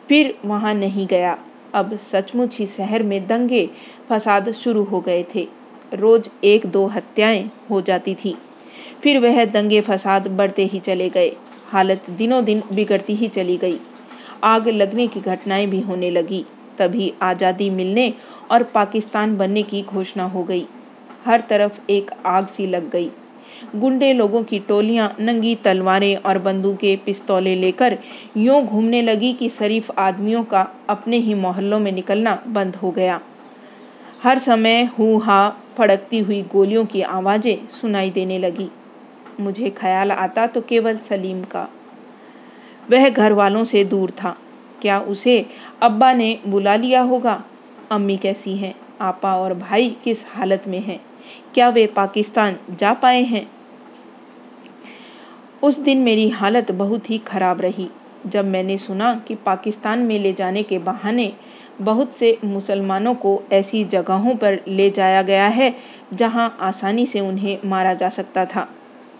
फिर 0.09 0.39
वहाँ 0.45 0.75
नहीं 0.75 1.07
गया। 1.07 1.39
अब 1.75 1.97
सचमुच 1.97 2.57
ही 2.59 2.67
शहर 2.67 3.03
में 3.03 3.27
दंगे 3.27 3.71
फसाद 4.09 4.53
शुरू 4.53 4.85
हो 4.85 5.01
गए 5.01 5.25
थे। 5.35 5.49
रोज 5.95 6.31
एक 6.45 6.67
दो 6.67 6.87
हत्याएँ 6.87 7.51
हो 7.71 7.81
जाती 7.81 8.15
थी। 8.15 8.37
फिर 9.03 9.19
वह 9.19 9.45
दंगे 9.45 9.81
फसाद 9.81 10.27
बढ़ते 10.29 10.65
ही 10.65 10.79
चले 10.79 11.09
गए। 11.09 11.33
हालत 11.67 12.11
दिनों 12.11 12.45
दिन 12.45 12.63
बिगड़ती 12.73 13.15
ही 13.15 13.29
चली 13.29 13.57
गई। 13.57 13.79
आग 14.45 14.69
लगने 14.69 15.07
की 15.07 15.21
घटनाएँ 15.21 15.67
भी 15.67 15.81
होने 15.81 16.11
लगी। 16.11 16.45
तभी 16.79 17.13
आज़ादी 17.23 17.71
मिलने 17.71 18.13
और 18.51 18.63
पाकिस्तान 18.63 19.37
बनने 19.37 19.63
की 19.63 19.83
घोषणा 19.83 20.25
हो 20.25 20.43
गई। 20.43 20.67
हर 21.25 21.41
तरफ़ 21.41 21.81
एक 21.91 22.11
आग 22.27 22.47
सी 22.47 22.67
लग 22.67 22.91
गई। 22.91 23.11
गुंडे 23.77 24.13
लोगों 24.13 24.43
की 24.43 24.59
टोलियाँ, 24.59 25.17
नंगी 25.21 25.55
तलवारें 25.55 26.17
और 26.17 26.39
बंदूकें, 26.39 26.97
पिस्तौलें 26.99 27.57
लेकर 27.57 27.99
यूँ 28.37 28.63
घूमने 28.63 29.03
लगी 29.03 29.33
कि 29.33 29.49
शरीफ 29.49 29.91
आदमियों 29.99 30.43
का 30.45 30.67
अपने 30.89 31.17
ही 31.17 31.35
मोहल्लों 31.35 31.79
में 31.81 31.93
निकलना 31.93 32.43
बंद 32.47 32.77
हो 32.77 32.91
गया। 32.91 33.21
हर 34.23 34.39
समय 34.39 34.83
हु 34.99 35.17
हा 35.19 35.57
फड़कती 35.79 36.19
हुई 36.19 36.43
गोलियों 36.43 36.85
की 36.85 37.03
आवाज़ें 37.03 37.67
सुनाई 37.69 38.11
देने 38.11 38.39
लगी। 38.39 38.69
मुझे 39.41 39.71
ख्याल 39.71 40.13
आता 40.13 40.47
तो 40.47 40.61
केवल 40.61 40.97
सलीम 40.99 41.43
का। 41.43 41.69
वह 42.91 43.09
घर 43.09 43.33
वालों 43.33 43.65
से 43.65 43.85
दूर 43.85 44.11
था। 44.11 44.37
क्या 44.83 45.01
उसे 45.01 45.47
अब्बा 45.83 46.13
ने 46.13 46.39
बुला 46.47 46.77
लिया 46.77 47.01
होगा? 47.01 47.45
अम्मी 47.91 48.17
कैसी 48.17 48.57
हैं? 48.57 48.75
आपा 49.01 49.37
और 49.37 49.55
भाई 49.55 49.97
किस 50.05 50.25
हालत 50.29 50.65
में 50.67 50.81
हैं? 50.81 51.01
क्या 51.55 51.69
वे 51.69 51.87
पाकिस्तान 51.87 52.57
जा 52.71 52.93
पाए 52.93 53.23
हैं? 53.23 53.51
उस 55.63 55.79
दिन 55.79 55.99
मेरी 55.99 56.29
हालत 56.29 56.73
बहुत 56.73 57.11
ही 57.11 57.19
खराब 57.19 57.61
रही। 57.61 57.89
जब 58.27 58.45
मैंने 58.45 58.79
सुना 58.79 59.15
कि 59.29 59.35
पाकिस्तान 59.35 59.99
में 59.99 60.19
ले 60.19 60.33
जाने 60.33 60.63
के 60.63 60.79
बहाने 60.79 61.33
बहुत 61.81 62.17
से 62.17 62.39
मुसलमानों 62.45 63.15
को 63.15 63.43
ऐसी 63.53 63.85
जगहों 63.85 64.35
पर 64.35 64.59
ले 64.69 64.91
जाया 64.91 65.23
गया 65.23 65.47
है, 65.47 65.75
जहाँ 66.15 66.57
आसानी 66.61 67.07
से 67.07 67.21
उन्हें 67.21 67.59
मारा 67.65 67.95
जा 67.95 68.09
सकता 68.09 68.45
था। 68.45 68.69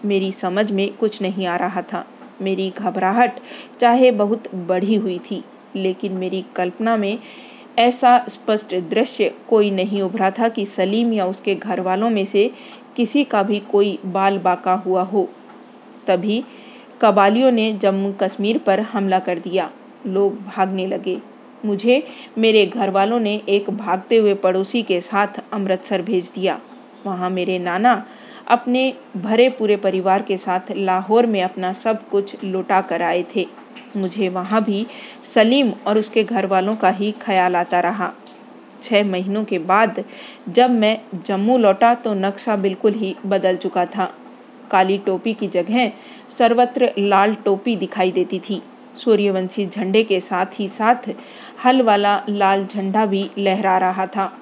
मेरी 0.05 0.31
समझ 0.31 0.71
में 0.71 0.93
कुछ 0.93 1.21
नहीं 1.21 1.47
आ 1.47 1.55
रहा 1.55 1.81
था। 1.81 2.05
मेरी 2.41 2.69
घबराहट 2.77 3.39
चाहे 3.81 4.11
बहुत 4.11 4.55
बढ़ी 4.55 4.95
हुई 4.95 5.19
थी, 5.31 5.43
लेकिन 5.75 6.13
मेरी 6.13 6.45
कल्पना 6.55 6.97
में 6.97 7.19
ऐसा 7.79 8.25
स्पष्ट 8.29 8.75
दृश्य 8.75 9.33
कोई 9.49 9.71
नहीं 9.71 10.01
उभरा 10.01 10.31
था 10.31 10.49
कि 10.49 10.65
सलीम 10.65 11.13
या 11.13 11.25
उसके 11.25 11.55
घर 11.55 11.81
वालों 11.81 12.09
में 12.09 12.25
से 12.25 12.51
किसी 12.95 13.23
का 13.23 13.43
भी 13.43 13.59
कोई 13.59 13.99
बाल 14.05 14.37
बाका 14.37 14.73
हुआ 14.73 15.01
हो। 15.01 15.29
तभी 16.07 16.43
कबालियों 17.01 17.51
ने 17.51 17.73
जम्मू 17.73 18.13
कश्मीर 18.21 18.57
पर 18.57 18.79
हमला 18.79 19.19
कर 19.19 19.39
दिया। 19.39 19.69
लोग 20.07 20.43
भागने 20.43 20.87
लगे। 20.87 21.21
मुझे 21.65 22.01
मेरे 22.37 22.65
घर 22.65 22.89
वालों 22.89 23.19
ने 23.19 23.41
एक 23.49 23.69
भागते 23.69 24.17
हुए 24.17 24.33
पड़ोसी 24.35 24.81
के 24.83 24.99
साथ 25.01 25.41
अमृतसर 25.53 26.01
भेज 26.01 26.31
दिया। 26.35 26.59
वहाँ 27.05 27.29
मेरे 27.29 27.57
नाना 27.59 28.05
अपने 28.47 28.93
भरे 29.17 29.49
पूरे 29.49 29.77
परिवार 29.77 30.21
के 30.21 30.37
साथ 30.37 30.71
लाहौर 30.71 31.25
में 31.25 31.41
अपना 31.43 31.71
सब 31.73 32.07
कुछ 32.09 32.43
लुटा 32.43 32.81
कर 32.81 33.01
आए 33.01 33.25
थे। 33.35 33.45
मुझे 33.97 34.29
वहाँ 34.29 34.63
भी 34.63 34.85
सलीम 35.33 35.71
और 35.87 35.97
उसके 35.97 36.23
घर 36.23 36.45
वालों 36.45 36.75
का 36.75 36.89
ही 36.89 37.11
ख्याल 37.21 37.55
आता 37.55 37.79
रहा। 37.79 38.11
छः 38.83 39.03
महीनों 39.03 39.43
के 39.43 39.59
बाद 39.59 40.03
जब 40.49 40.69
मैं 40.69 40.99
जम्मू 41.25 41.57
लौटा 41.57 41.93
तो 41.95 42.13
नक्शा 42.13 42.55
बिल्कुल 42.55 42.93
ही 42.93 43.15
बदल 43.25 43.55
चुका 43.57 43.85
था। 43.85 44.13
काली 44.71 44.97
टोपी 44.97 45.33
की 45.33 45.47
जगह 45.47 45.91
सर्वत्र 46.37 46.91
लाल 46.97 47.35
टोपी 47.35 47.75
दिखाई 47.75 48.11
देती 48.11 48.39
थी। 48.39 48.61
सूर्यवंशी 48.97 49.65
झंडे 49.65 50.03
के 50.03 50.19
साथ 50.19 50.45
ही 50.59 50.67
साथ 50.67 51.09
हल 51.65 51.81
वाला 51.81 52.23
लाल 52.29 52.65
झंडा 52.65 53.05
भी 53.05 53.29
लहरा 53.37 53.77
रहा 53.77 54.05
था। 54.05 54.37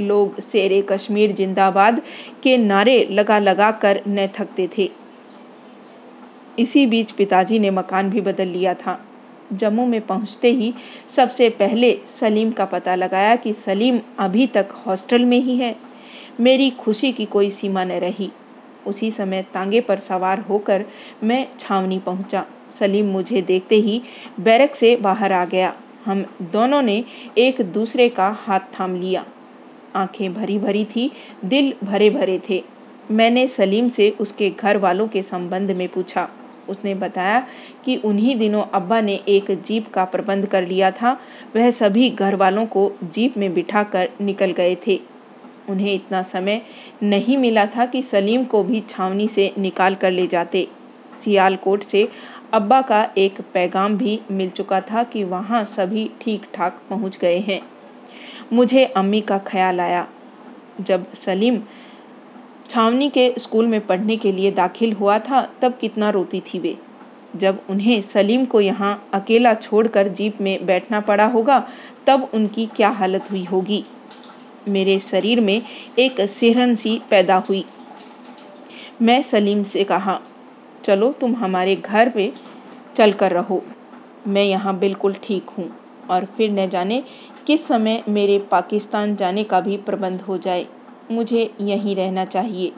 लोग 0.00 0.40
शेरे, 0.40 0.82
कश्मीर, 0.82 1.32
जिंदाबाद 1.32 2.02
के 2.42 2.56
नारे 2.56 3.08
लगा 3.10 3.38
लगा 3.38 3.70
कर 3.70 4.00
न 4.08 4.26
थकते 4.26 4.68
थे। 4.78 4.90
इसी 6.58 6.86
बीच 6.86 7.10
पिताजी 7.10 7.58
ने 7.58 7.70
मकान 7.70 8.10
भी 8.10 8.20
बदल 8.20 8.46
लिया 8.46 8.74
था। 8.74 9.04
जम्मू 9.52 9.86
में 9.86 10.00
पहुँचते 10.00 10.50
ही 10.50 10.74
सबसे 11.08 11.48
पहले 11.48 11.98
सलीम 12.20 12.50
का 12.50 12.64
पता 12.64 12.94
लगाया 12.94 13.36
कि 13.36 13.52
सलीम 13.52 13.98
अभी 14.18 14.46
तक 14.46 14.68
हॉस्टल 14.86 15.24
में 15.24 15.38
ही 15.38 15.56
है। 15.56 15.76
मेरी 16.40 16.70
खुशी 16.70 17.12
की 17.12 17.24
कोई 17.24 17.50
सीमा 17.50 17.84
न 17.84 17.92
रही। 17.92 18.30
उसी 18.86 19.10
समय 19.10 19.42
तांगे 19.42 19.80
पर 19.80 19.98
सवार 19.98 20.40
होकर 20.40 20.84
मैं 21.22 21.48
छावनी 21.58 21.98
पहुँचा। 21.98 22.46
सलीम 22.80 23.06
मुझे 23.06 23.42
देखते 23.42 23.76
ही 23.76 24.02
बैरक 24.40 24.74
से 24.74 24.96
बाहर 24.96 25.32
आ 25.32 25.44
गया। 25.44 25.74
हम 26.04 26.26
दोनों 26.42 26.82
ने 26.82 27.04
एक 27.38 27.60
दूसरे 27.60 28.08
का 28.08 28.28
हाथ 28.28 28.60
थाम 28.60 28.96
लिया। 28.96 29.26
आँखें 29.96 30.34
भरी 30.34 30.58
भरी 30.58 30.84
थी, 30.84 31.12
दिल 31.44 31.74
भरे 31.84 32.10
भरे 32.10 32.40
थे। 32.50 32.64
मैंने 33.10 33.46
सलीम 33.46 33.88
से 33.88 34.10
उसके 34.10 34.50
घर 34.50 34.76
वालों 34.76 35.08
के 35.08 35.22
संबंध 35.22 35.70
में 35.70 35.88
पूछा। 35.88 36.28
उसने 36.68 36.94
बताया 36.94 37.46
कि 37.84 37.96
उन्हीं 37.96 38.36
दिनों 38.36 38.62
अब्बा 38.74 39.00
ने 39.00 39.20
एक 39.28 39.62
जीप 39.66 39.88
का 39.88 40.04
प्रबंध 40.04 40.46
कर 40.46 40.66
लिया 40.66 40.90
था। 40.90 41.20
वह 41.56 41.70
सभी 41.70 42.10
घर 42.10 42.34
वालों 42.34 42.66
को 42.66 42.92
जीप 43.04 43.36
में 43.36 43.54
बिठा 43.54 43.82
कर 43.82 44.10
निकल 44.20 44.50
गए 44.50 44.76
थे। 44.86 45.00
उन्हें 45.68 45.94
इतना 45.94 46.22
समय 46.22 46.62
नहीं 47.02 47.36
मिला 47.36 47.66
था 47.66 47.86
कि 47.86 48.02
सलीम 48.02 48.44
को 48.44 48.62
भी 48.62 48.80
छावनी 48.80 49.28
से 49.28 49.52
निकाल 49.58 49.94
कर 49.94 50.10
ले 50.10 50.26
जाते। 50.26 50.68
सियालकोट 51.24 51.82
से 51.82 52.08
अब्बा 52.52 52.82
का 52.82 53.10
एक 53.18 53.40
पैगाम 53.54 53.96
भी 53.96 54.20
मिल 54.30 54.50
चुका 54.50 54.80
था 54.80 55.02
कि 55.02 55.24
वहाँ 55.24 55.64
सभी 55.64 56.10
ठीक 56.20 56.42
ठाक 56.54 56.82
पहुँच 56.90 57.18
गए 57.18 57.38
हैं। 57.38 57.60
मुझे 58.52 58.84
अम्मी 58.84 59.20
का 59.20 59.38
ख्याल 59.38 59.80
आया। 59.80 60.08
जब 60.80 61.12
सलीम 61.12 61.60
छावनी 62.70 63.10
के 63.10 63.34
स्कूल 63.38 63.66
में 63.66 63.86
पढ़ने 63.86 64.16
के 64.16 64.32
लिए 64.32 64.50
दाखिल 64.50 64.92
हुआ 64.92 65.18
था, 65.18 65.52
तब 65.62 65.78
कितना 65.80 66.10
रोती 66.10 66.40
थी 66.40 66.58
वे। 66.58 66.78
जब 67.36 67.62
उन्हें 67.70 68.02
सलीम 68.02 68.44
को 68.44 68.60
यहाँ 68.60 69.08
अकेला 69.12 69.54
छोड़कर 69.54 70.08
जीप 70.08 70.40
में 70.40 70.66
बैठना 70.66 71.00
पड़ा 71.00 71.26
होगा, 71.26 71.68
तब 72.06 72.30
उनकी 72.34 72.66
क्या 72.66 72.88
हालत 72.88 73.30
हुई 73.30 73.44
होगी? 73.44 73.84
मेरे 74.68 74.98
शरीर 74.98 75.40
में 75.40 75.62
एक 75.98 76.20
सिहरन 76.20 76.76
सी 76.76 77.00
पैदा 77.10 77.36
हुई। 77.36 77.64
मैं 79.02 79.22
सलीम 79.22 79.64
से 79.64 79.84
कहा 79.84 80.20
चलो 80.88 81.12
तुम 81.12 81.34
हमारे 81.34 81.76
घर 81.76 82.08
पे 82.08 82.32
चल 82.96 83.12
कर 83.12 83.32
रहो। 83.32 83.60
मैं 84.26 84.44
यहाँ 84.44 84.78
बिल्कुल 84.78 85.14
ठीक 85.22 85.50
हूँ। 85.50 85.68
और 86.10 86.24
फिर 86.24 86.50
न 86.50 86.68
जाने 86.68 87.02
किस 87.46 87.66
समय 87.66 88.02
मेरे 88.08 88.38
पाकिस्तान 88.38 89.16
जाने 89.16 89.44
का 89.44 89.60
भी 89.60 89.76
प्रबंध 89.76 90.20
हो 90.20 90.38
जाए। 90.38 90.66
मुझे 91.10 91.54
यहीं 91.60 91.96
रहना 91.96 92.24
चाहिए। 92.24 92.72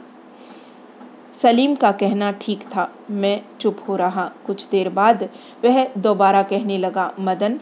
सलीम 1.41 1.75
का 1.75 1.91
कहना 1.91 2.31
ठीक 2.31 2.61
था। 2.61 2.87
मैं 3.09 3.41
चुप 3.61 3.77
हो 3.87 3.95
रहा। 3.95 4.31
कुछ 4.45 4.65
देर 4.69 4.89
बाद 4.89 5.29
वह 5.65 5.87
दोबारा 5.97 6.41
कहने 6.43 6.77
लगा, 6.77 7.11
मदन, 7.19 7.59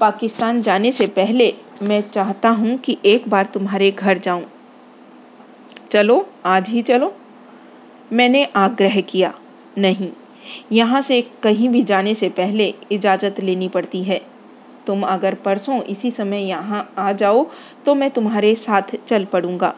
पाकिस्तान 0.00 0.62
जाने 0.62 0.92
से 0.92 1.06
पहले 1.06 1.52
मैं 1.82 2.00
चाहता 2.00 2.50
हूँ 2.50 2.76
कि 2.78 2.98
एक 3.04 3.28
बार 3.28 3.46
तुम्हारे 3.46 3.90
घर 3.90 4.18
जाऊँ। 4.18 4.44
चलो, 5.90 6.26
आज 6.46 6.68
ही 6.68 6.82
चलो। 6.82 7.14
मैंने 8.12 8.44
आग्रह 8.44 9.00
किया। 9.00 9.34
नहीं। 9.78 10.10
यहाँ 10.72 11.00
से 11.02 11.20
कहीं 11.42 11.68
भी 11.68 11.82
जाने 11.82 12.14
से 12.14 12.28
पहले 12.30 12.72
इजाज़त 12.92 13.40
लेनी 13.40 13.68
पड़ती 13.68 14.02
है। 14.04 14.20
तुम 14.86 15.02
अगर 15.02 15.34
परसों 15.34 15.80
इसी 15.84 16.10
समय 16.10 16.42
यहाँ 16.42 16.92
आ 16.98 17.12
जाओ 17.12 17.46
तो 17.86 17.94
मैं 17.94 18.10
तुम्हारे 18.10 18.54
साथ 18.56 18.94
चल 19.06 19.24
पड़ूँगा। 19.24 19.74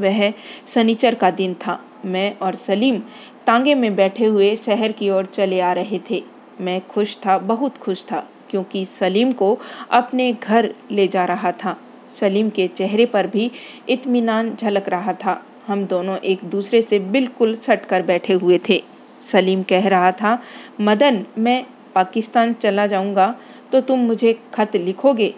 वह 0.00 0.32
सनीचर 0.66 1.14
का 1.14 1.30
दिन 1.30 1.54
था। 1.56 1.80
मैं 2.04 2.36
और 2.38 2.54
सलीम 2.56 2.98
तांगे 3.46 3.74
में 3.74 3.94
बैठे 3.96 4.24
हुए 4.24 4.54
शहर 4.56 4.92
की 4.92 5.10
ओर 5.10 5.26
चले 5.26 5.60
आ 5.60 5.72
रहे 5.72 6.00
थे। 6.10 6.22
मैं 6.60 6.80
खुश 6.88 7.16
था, 7.16 7.36
बहुत 7.38 7.76
खुश 7.76 8.02
था, 8.02 8.26
क्योंकि 8.50 8.84
सलीम 8.90 9.32
को 9.32 9.58
अपने 9.90 10.32
घर 10.34 10.74
ले 10.90 11.06
जा 11.08 11.24
रहा 11.24 11.52
था। 11.54 11.76
सलीम 12.20 12.48
के 12.50 12.66
चेहरे 12.68 13.06
पर 13.06 13.26
भी 13.26 13.50
इत्मीनान 13.88 14.54
झलक 14.54 14.88
रहा 14.88 15.12
था। 15.14 15.40
हम 15.66 15.84
दोनों 15.86 16.16
एक 16.18 16.44
दूसरे 16.44 16.82
से 16.82 16.98
बिल्कुल 16.98 17.54
सट 17.56 17.84
कर 17.84 18.02
बैठे 18.02 18.32
हुए 18.32 18.60
थे। 18.68 18.82
सलीम 19.22 19.62
कह 19.62 19.88
रहा 19.88 20.10
था, 20.12 20.38
मदन, 20.80 21.24
मैं 21.38 21.64
पाकिस्तान 21.94 22.52
चला 22.54 22.86
जाऊँगा 22.86 23.34
तो 23.72 23.80
तुम 23.80 24.00
मुझे 24.00 24.32
खत 24.54 24.76
लिखोगे 24.76 25.34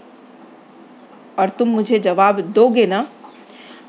और 1.39 1.49
तुम 1.49 1.69
मुझे 1.69 1.99
जवाब 1.99 2.41
दोगे 2.53 2.87
ना? 2.87 3.07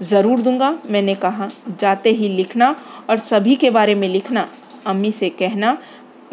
ज़रूर 0.01 0.41
दूँगा, 0.41 0.77
मैंने 0.85 1.15
कहा, 1.15 1.49
जाते 1.79 2.11
ही 2.11 2.27
लिखना 2.29 2.75
और 3.09 3.19
सभी 3.21 3.55
के 3.55 3.69
बारे 3.69 3.95
में 3.95 4.07
लिखना। 4.07 4.47
अम्मी 4.85 5.11
से 5.11 5.29
कहना, 5.31 5.77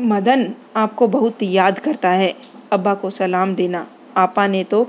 मदन, 0.02 0.46
आपको 0.76 1.06
बहुत 1.08 1.42
याद 1.42 1.78
करता 1.78 2.11
है, 2.11 2.35
अब्बा 2.72 2.94
को 2.94 3.11
सलाम 3.11 3.54
देना। 3.54 3.87
आपा 4.16 4.46
ने 4.46 4.62
तो 4.64 4.88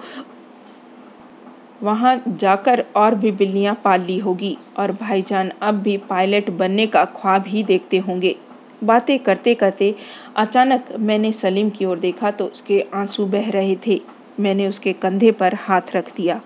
वहाँ 1.83 2.21
जाकर 2.29 2.83
और 2.95 3.15
भी 3.15 3.31
बिल्लियाँ 3.31 3.73
पाल 3.83 4.01
ली 4.01 4.17
होगी 4.19 4.57
और 4.77 4.91
भाईजान 4.91 5.51
अब 5.61 5.81
भी 5.81 5.97
पायलट 5.99 6.49
बनने 6.51 6.87
का 6.87 7.03
ख्वाब 7.15 7.45
ही 7.47 7.63
देखते 7.63 7.97
होंगे। 7.99 8.35
बातें 8.83 9.17
करते 9.19 9.53
करते 9.55 9.93
अचानक 10.35 10.85
मैंने 10.99 11.31
सलीम 11.31 11.69
की 11.69 11.85
ओर 11.85 11.99
देखा 11.99 12.31
तो 12.31 12.45
उसके 12.45 12.85
आँसू 12.93 13.25
बह 13.25 13.49
रहे 13.49 13.75
थे। 13.87 14.01
मैंने 14.39 14.67
उसके 14.67 14.93
कंधे 14.93 15.31
पर 15.31 15.55
हाथ 15.55 15.95
रख 15.95 16.15
दिया। 16.15 16.41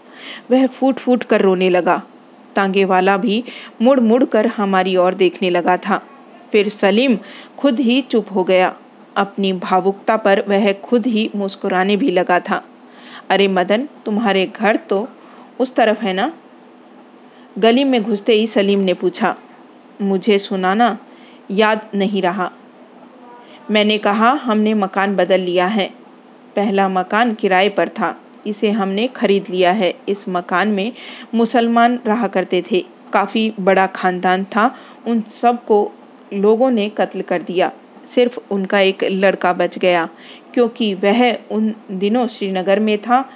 वह 0.52 0.68
फूट 0.68 1.00
फूट 1.00 1.24
कर 1.24 1.42
रोने 1.42 1.70
लगा। 1.70 2.02
तांगे 2.56 2.86
वाला 2.86 3.18
भी 3.18 3.44
मुड़ 3.82 4.00
मुड़ 4.00 4.24
कर 4.26 4.48
हमारी 4.48 4.96
ओर 4.98 5.14
देखने 5.14 5.50
लगा 5.50 5.78
था। 5.78 6.02
फिर 6.52 6.70
सलीम 6.70 7.18
खुद 7.58 7.80
ही 7.80 8.02
चुप 8.02 8.32
हो 8.36 8.44
गया। 8.44 8.76
अपनी 9.16 9.54
भावुकता 9.54 10.16
पर 10.18 10.44
वह 10.48 10.72
खुद 10.74 11.08
ही 11.08 11.30
मुस्कुराने 11.36 11.96
भी 11.98 12.12
लगा 12.12 12.40
था। 12.40 12.64
अरे 13.30 13.48
मदन, 13.48 13.88
तुम्हारे 14.06 14.46
घर 14.46 14.76
तो 14.76 15.08
उस 15.60 15.76
तरफ़ 15.76 16.02
है 16.02 16.14
ना? 16.14 16.32
गली 17.58 17.84
में 17.84 18.02
घुसते 18.04 18.34
ही 18.34 18.48
सलीम 18.48 18.80
ने 18.80 18.94
पूछा, 18.94 19.36
मुझे 20.02 20.40
सुनाना? 20.40 20.98
याद 21.52 21.82
नहीं 21.96 22.22
रहा। 22.22 22.52
मैंने 23.72 23.98
कहा, 23.98 24.32
हमने 24.32 24.74
मकान 24.74 25.16
बदल 25.16 25.40
लिया 25.40 25.68
है। 25.68 25.90
पहला 26.56 26.90
मकान 26.90 27.34
किराए 27.34 27.70
पर 27.70 27.90
था। 27.90 28.22
इसे 28.48 28.72
हमने 28.72 29.08
खरीद 29.08 29.46
लिया 29.50 29.72
है। 29.72 29.94
इस 30.10 30.30
मकान 30.30 30.68
में 30.68 30.94
मुसलमान 31.34 32.00
रहा 32.06 32.28
करते 32.28 32.64
थे। 32.72 32.86
काफ़ी 33.14 33.54
बड़ा 33.60 33.88
ख़ानदान 33.88 34.44
था। 34.44 34.76
उन 35.08 35.22
सबको 35.22 35.92
लोगों 36.34 36.72
ने 36.72 36.90
कत्ल 36.90 37.22
कर 37.22 37.42
दिया। 37.42 37.72
सिर्फ़ 38.08 38.40
उनका 38.52 38.80
एक 38.80 39.04
लड़का 39.04 39.54
बच 39.54 39.78
गया। 39.78 40.10
क्योंकि 40.54 40.94
वह 40.94 41.34
उन 41.52 41.76
दिनों 41.92 42.28
श्रीनगर 42.28 42.80
में 42.80 42.98
था, 42.98 43.30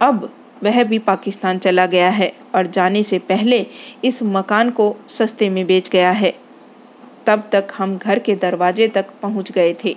अब 0.00 0.32
वह 0.62 0.84
भी 0.84 0.98
पाकिस्तान 0.98 1.58
चला 1.58 1.86
गया 1.86 2.08
है 2.08 2.32
और 2.54 2.66
जाने 2.66 3.02
से 3.02 3.18
पहले 3.18 3.66
इस 4.04 4.22
मकान 4.22 4.70
को 4.70 4.96
सस्ते 5.08 5.48
में 5.48 5.66
बेच 5.66 5.88
गया 5.88 6.10
है। 6.10 6.34
तब 7.28 7.48
तक 7.52 7.68
हम 7.76 7.96
घर 7.98 8.18
के 8.18 8.34
दरवाजे 8.34 8.88
तक 8.88 9.06
पहुँच 9.22 9.52
गए 9.52 9.74
थे। 9.84 9.96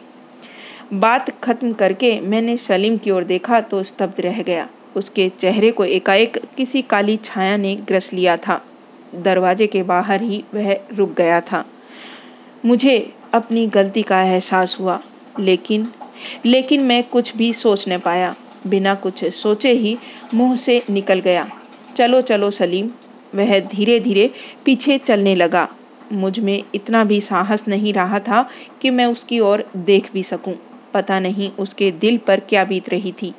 बात 0.93 1.29
खत्म 1.43 1.73
करके 1.73 2.19
मैंने 2.21 2.57
सलीम 2.57 2.97
की 2.97 3.11
ओर 3.11 3.23
देखा 3.23 3.61
तो 3.61 3.83
स्तब्ध 3.83 4.19
रह 4.21 4.41
गया। 4.41 4.67
उसके 4.95 5.29
चेहरे 5.39 5.71
को 5.71 5.85
एकाएक 5.85 6.37
किसी 6.57 6.81
काली 6.81 7.17
छाया 7.17 7.57
ने 7.57 7.75
ग्रस 7.87 8.11
लिया 8.13 8.37
था। 8.37 8.61
दरवाजे 9.15 9.67
के 9.67 9.83
बाहर 9.83 10.21
ही 10.21 10.43
वह 10.53 10.73
रुक 10.93 11.13
गया 11.13 11.39
था। 11.41 11.63
मुझे 12.65 12.97
अपनी 13.33 13.65
गलती 13.67 14.01
का 14.03 14.21
एहसास 14.23 14.77
हुआ, 14.79 14.99
लेकिन 15.39 15.87
लेकिन 16.45 16.83
मैं 16.83 17.03
कुछ 17.03 17.35
भी 17.35 17.51
सोच 17.53 17.85
न 17.89 17.97
पाया। 17.97 18.33
बिना 18.67 18.95
कुछ 18.95 19.23
सोचे 19.25 19.71
ही 19.71 19.97
मुँह 20.33 20.55
से 20.55 20.81
निकल 20.89 21.19
गया। 21.19 21.49
चलो 21.97 22.21
चलो 22.21 22.51
सलीम। 22.51 22.89
वह 23.35 23.59
धीरे 23.59 23.99
धीरे 23.99 24.29
पीछे 24.65 24.97
चलने 24.97 25.35
लगा। 25.35 25.67
मुझमें 26.11 26.63
इतना 26.75 27.03
भी 27.03 27.21
साहस 27.21 27.67
नहीं 27.67 27.93
रहा 27.93 28.19
था 28.19 28.49
कि 28.81 28.89
मैं 28.89 29.05
उसकी 29.05 29.39
ओर 29.39 29.63
देख 29.75 30.11
भी 30.13 30.23
सकूँ। 30.23 30.53
पता 30.93 31.19
नहीं 31.19 31.51
उसके 31.51 31.91
दिल 31.91 32.17
पर 32.17 32.39
क्या 32.39 32.63
बीत 32.63 32.89
रही 32.89 33.11
थी। 33.11 33.33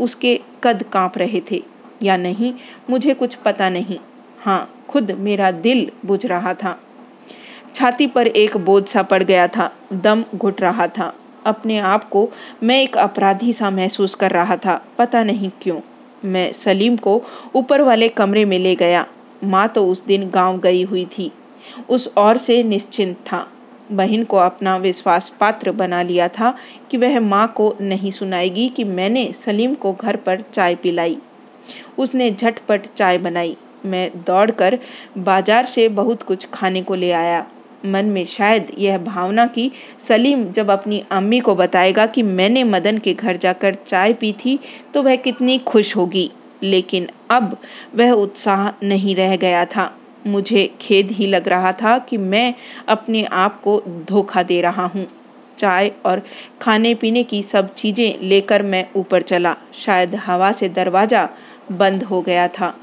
उसके 0.00 0.40
कद 0.64 0.82
काँप 0.82 1.18
रहे 1.18 1.42
थे, 1.50 1.62
या 2.02 2.16
नहीं, 2.16 2.54
मुझे 2.90 3.14
कुछ 3.14 3.34
पता 3.34 3.68
नहीं। 3.68 3.98
हाँ 4.38 4.84
खुद 4.88 5.10
मेरा 5.10 5.50
दिल 5.50 5.90
बुझ 6.06 6.26
रहा 6.26 6.54
था। 6.54 6.78
छाती 7.74 8.06
पर 8.06 8.26
एक 8.26 8.56
बोझ 8.56 8.86
सा 8.88 9.02
पड़ 9.02 9.22
गया 9.22 9.48
था, 9.48 9.70
दम 9.92 10.24
घुट 10.34 10.60
रहा 10.60 10.86
था। 10.88 11.14
अपने 11.46 11.78
आप 11.78 12.08
को 12.08 12.28
मैं 12.62 12.82
एक 12.82 12.96
अपराधी 12.96 13.52
सा 13.52 13.70
महसूस 13.70 14.14
कर 14.14 14.30
रहा 14.30 14.56
था, 14.56 14.84
पता 14.98 15.22
नहीं 15.24 15.50
क्यों। 15.62 15.80
मैं 16.24 16.52
सलीम 16.52 16.96
को 16.96 17.22
ऊपर 17.54 17.82
वाले 17.82 18.08
कमरे 18.08 18.44
में 18.44 18.58
ले 18.58 18.74
गया। 18.74 19.06
माँ 19.44 19.68
तो 19.68 19.86
उस 19.86 20.04
दिन 20.06 20.30
गाँव 20.30 20.58
गई 20.58 20.82
हुई 20.82 21.04
थी। 21.04 21.32
उस 21.88 22.12
और 22.16 22.38
से 22.38 22.62
निश्चिंत 22.62 23.16
था। 23.26 23.46
बहन 23.92 24.24
को 24.24 24.36
अपना 24.36 24.76
विश्वास 24.76 25.28
पात्र 25.40 25.72
बना 25.72 26.02
लिया 26.02 26.28
था 26.30 26.54
कि 26.90 26.96
वह 26.96 27.18
माँ 27.20 27.46
को 27.56 27.74
नहीं 27.80 28.10
सुनाएगी 28.10 28.68
कि 28.68 28.84
मैंने 28.84 29.30
सलीम 29.44 29.74
को 29.74 29.92
घर 29.92 30.16
पर 30.16 30.44
चाय 30.52 30.74
पिलाई। 30.74 31.16
उसने 31.98 32.30
झटपट 32.30 32.86
चाय 32.88 33.18
बनाई। 33.18 33.56
मैं 33.84 34.10
दौड़कर 34.26 34.78
बाज़ार 35.18 35.64
से 35.64 35.88
बहुत 35.90 36.22
कुछ 36.22 36.46
खाने 36.52 36.82
को 36.82 36.94
ले 36.94 37.10
आया। 37.12 37.44
मन 37.86 38.04
में 38.04 38.24
शायद 38.24 38.70
यह 38.78 38.98
भावना 38.98 39.46
कि 39.46 39.70
सलीम 40.00 40.44
जब 40.48 40.70
अपनी 40.70 41.02
अम्मी 41.10 41.40
को 41.40 41.54
बताएगा 41.54 42.06
कि 42.06 42.22
मैंने 42.22 42.62
मदन 42.64 42.98
के 42.98 43.14
घर 43.14 43.36
जाकर 43.36 43.74
चाय 43.86 44.12
पी 44.12 44.32
थी 44.44 44.58
तो 44.94 45.02
वह 45.02 45.16
कितनी 45.16 45.58
खुश 45.58 45.94
होगी। 45.96 46.30
लेकिन 46.62 47.08
अब 47.30 47.56
वह 47.94 48.10
उत्साह 48.12 48.68
नहीं 48.82 49.14
रह 49.16 49.36
गया 49.36 49.64
था। 49.66 49.84
मुझे 50.26 50.70
खेद 50.80 51.10
ही 51.10 51.26
लग 51.26 51.48
रहा 51.48 51.72
था 51.72 51.98
कि 51.98 52.16
मैं 52.16 52.54
अपने 52.88 53.24
आप 53.24 53.60
को 53.62 53.80
धोखा 54.08 54.42
दे 54.42 54.60
रहा 54.60 54.86
हूँ। 54.86 55.06
चाय 55.58 55.90
और 56.06 56.22
खाने 56.62 56.94
पीने 56.94 57.22
की 57.24 57.42
सब 57.42 57.74
चीज़ें 57.74 58.20
लेकर 58.20 58.62
मैं 58.62 58.86
ऊपर 58.96 59.22
चला। 59.22 59.56
शायद 59.74 60.14
हवा 60.16 60.50
से 60.52 60.68
दरवाज़ा 60.68 61.28
बंद 61.72 62.02
हो 62.02 62.20
गया 62.22 62.48
था। 62.48 62.74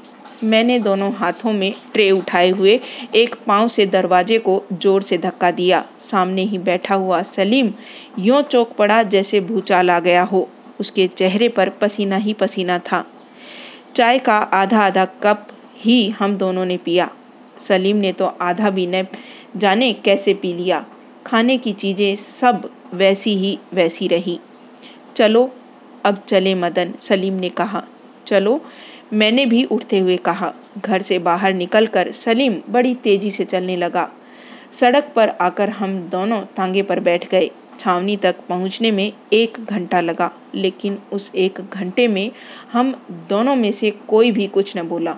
मैंने 0.44 0.78
दोनों 0.78 1.12
हाथों 1.12 1.52
में 1.52 1.74
ट्रे 1.92 2.10
उठाए 2.10 2.48
हुए 2.50 2.78
एक 3.14 3.34
पाँव 3.46 3.68
से 3.68 3.86
दरवाजे 3.86 4.38
को 4.38 4.62
ज़ोर 4.72 5.02
से 5.02 5.18
धक्का 5.18 5.50
दिया। 5.50 5.84
सामने 6.10 6.42
ही 6.42 6.58
बैठा 6.58 6.94
हुआ 6.94 7.22
सलीम 7.22 7.72
यों 8.18 8.42
चौक 8.42 8.72
पड़ा 8.76 9.02
जैसे 9.02 9.40
भूचाल 9.40 9.90
आ 9.90 10.00
गया 10.00 10.22
हो। 10.22 10.48
उसके 10.80 11.06
चेहरे 11.08 11.48
पर 11.48 11.68
पसीना 11.80 12.16
ही 12.16 12.32
पसीना 12.32 12.78
था। 12.82 13.04
चाय 13.96 14.18
का 14.18 14.36
आधा 14.36 14.84
आधा 14.86 15.04
कप 15.22 15.48
ही 15.76 16.08
हम 16.10 16.36
दोनों 16.36 16.64
ने 16.64 16.76
पिया। 16.76 17.10
सलीम 17.68 17.96
ने 17.96 18.12
तो 18.12 18.26
आधा 18.40 18.70
भी 18.70 18.86
न 18.86 19.06
जाने 19.56 19.92
कैसे 19.92 20.34
पी 20.34 20.52
लिया। 20.52 20.84
खाने 21.26 21.56
की 21.58 21.72
चीज़ें 21.72 22.16
सब 22.16 22.70
वैसी 22.94 23.36
ही 23.36 23.58
वैसी 23.74 24.08
रही। 24.08 24.38
चलो, 25.16 25.50
अब 26.04 26.22
चले 26.28 26.54
मदन, 26.54 26.94
सलीम 27.00 27.34
ने 27.34 27.48
कहा। 27.48 27.82
चलो, 28.26 28.60
मैंने 29.12 29.46
भी 29.46 29.64
उठते 29.64 29.98
हुए 29.98 30.16
कहा। 30.16 30.52
घर 30.78 31.02
से 31.02 31.18
बाहर 31.18 31.54
निकलकर 31.54 32.12
सलीम 32.12 32.56
बड़ी 32.68 32.94
तेज़ी 32.94 33.30
से 33.30 33.44
चलने 33.44 33.76
लगा। 33.76 34.08
सड़क 34.72 35.12
पर 35.16 35.28
आकर 35.28 35.68
हम 35.70 35.98
दोनों 36.08 36.40
तांगे 36.56 36.82
पर 36.82 37.00
बैठ 37.00 37.28
गए। 37.30 37.50
छावनी 37.80 38.16
तक 38.16 38.36
पहुँचने 38.48 38.90
में 38.90 39.12
एक 39.32 39.58
घंटा 39.60 40.00
लगा, 40.00 40.30
लेकिन 40.54 40.98
उस 41.12 41.30
एक 41.34 41.60
घंटे 41.60 42.06
में 42.08 42.30
हम 42.72 42.94
दोनों 43.28 43.56
में 43.56 43.72
से 43.72 43.90
कोई 44.08 44.30
भी 44.30 44.46
कुछ 44.46 44.76
न 44.76 44.82
बोला। 44.82 45.16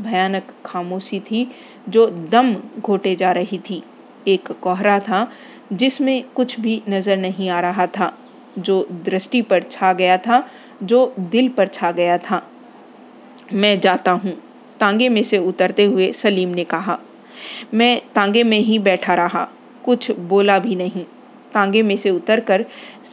भयानक 0.00 0.42
खामोशी 0.64 1.20
थी 1.20 1.46
जो 1.88 2.06
दम 2.06 2.56
घोटे 2.80 3.14
जा 3.16 3.32
रही 3.32 3.58
थी। 3.58 3.82
एक 4.28 4.52
कोहरा 4.52 5.00
था, 5.00 5.32
जिसमें 5.72 6.24
कुछ 6.34 6.60
भी 6.60 6.82
नज़र 6.88 7.16
नहीं 7.16 7.50
आ 7.50 7.60
रहा 7.60 7.86
था, 7.86 8.18
जो 8.58 8.88
दृष्टि 9.04 9.42
पर 9.42 9.62
छा 9.62 9.92
गया 9.92 10.16
था, 10.18 10.50
जो 10.82 11.14
दिल 11.18 11.48
पर 11.48 11.66
छा 11.66 11.92
गया 11.92 12.18
था। 12.18 12.42
मैं 13.52 13.80
जाता 13.80 14.12
हूँ, 14.12 14.32
तांगे 14.80 15.08
में 15.08 15.22
से 15.22 15.38
उतरते 15.38 15.84
हुए 15.84 16.12
सलीम 16.12 16.48
ने 16.48 16.64
कहा। 16.64 16.98
मैं 17.74 18.02
तांगे 18.14 18.42
में 18.42 18.58
ही 18.58 18.78
बैठा 18.78 19.14
रहा, 19.14 19.48
कुछ 19.84 20.10
बोला 20.10 20.58
भी 20.58 20.74
नहीं। 20.74 21.04
तांगे 21.54 21.82
में 21.82 21.96
से 21.96 22.10
उतरकर 22.10 22.64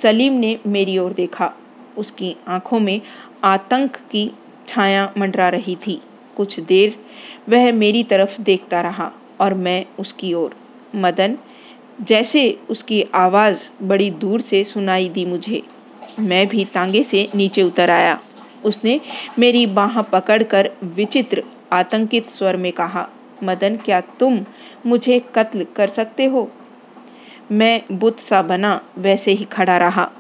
सलीम 0.01 0.33
ने 0.33 0.59
मेरी 0.67 0.97
ओर 0.97 1.13
देखा। 1.13 1.53
उसकी 1.97 2.35
आँखों 2.47 2.79
में 2.79 3.01
आतंक 3.43 3.95
की 3.95 4.31
छाया 4.67 5.13
मंडरा 5.17 5.49
रही 5.49 5.75
थी। 5.75 6.01
कुछ 6.37 6.59
देर 6.59 6.95
वह 7.49 7.71
मेरी 7.71 8.03
तरफ़ 8.03 8.41
देखता 8.41 8.81
रहा 8.81 9.11
और 9.39 9.53
मैं 9.53 9.85
उसकी 9.99 10.33
ओर। 10.33 10.55
मदन, 10.95 11.37
जैसे 12.01 12.59
उसकी 12.69 13.05
आवाज़ 13.15 13.69
बड़ी 13.81 14.09
दूर 14.11 14.41
से 14.41 14.63
सुनाई 14.63 15.09
दी 15.09 15.25
मुझे, 15.25 15.61
मैं 16.19 16.47
भी 16.47 16.65
तांगे 16.65 17.03
से 17.03 17.27
नीचे 17.35 17.63
उतर 17.63 17.89
आया। 17.89 18.19
उसने 18.65 18.99
मेरी 19.39 19.65
बाह 19.65 20.01
पकड़कर 20.01 20.71
विचित्र, 20.83 21.43
आतंकित 21.71 22.29
स्वर 22.29 22.57
में 22.57 22.71
कहा, 22.71 23.09
मदन, 23.43 23.75
क्या 23.75 24.01
तुम 24.01 24.39
मुझे 24.85 25.19
कत्ल 25.35 25.65
कर 25.75 25.87
सकते 25.87 26.25
हो? 26.25 26.51
मैं 27.51 27.81
बुत 27.91 28.19
सा 28.19 28.41
बना 28.41 28.81
वैसे 28.97 29.31
ही 29.31 29.45
खड़ा 29.45 29.77
रहा। 29.77 30.11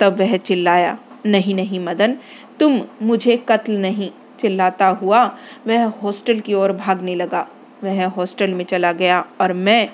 तब 0.00 0.18
वह 0.18 0.36
चिल्लाया, 0.36 0.98
नहीं 1.26 1.54
नहीं 1.54 1.80
मदन, 1.80 2.16
तुम 2.60 2.80
मुझे 3.02 3.36
कत्ल 3.48 3.72
नहीं 3.72 4.10
चिल्लाता 4.40 4.88
हुआ 4.88 5.24
वह 5.66 5.84
हॉस्टल 6.02 6.40
की 6.40 6.54
ओर 6.54 6.72
भागने 6.72 7.14
लगा। 7.14 7.46
वह 7.84 8.06
हॉस्टल 8.06 8.50
में 8.50 8.64
चला 8.64 8.92
गया 8.92 9.24
और 9.40 9.52
मैं, 9.52 9.88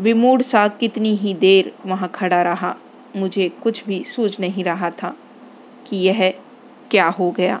विमूढ़ 0.00 0.42
सा 0.42 0.68
कितनी 0.68 1.14
ही 1.14 1.34
देर 1.34 1.72
वहाँ 1.86 2.08
खड़ा 2.14 2.42
रहा। 2.42 2.74
मुझे 3.16 3.48
कुछ 3.62 3.84
भी 3.84 4.04
सूझ 4.04 4.36
नहीं 4.40 4.64
रहा 4.64 4.90
था 4.90 5.16
कि 5.86 5.96
यह 5.96 6.30
क्या 6.90 7.08
हो 7.08 7.30
गया। 7.30 7.60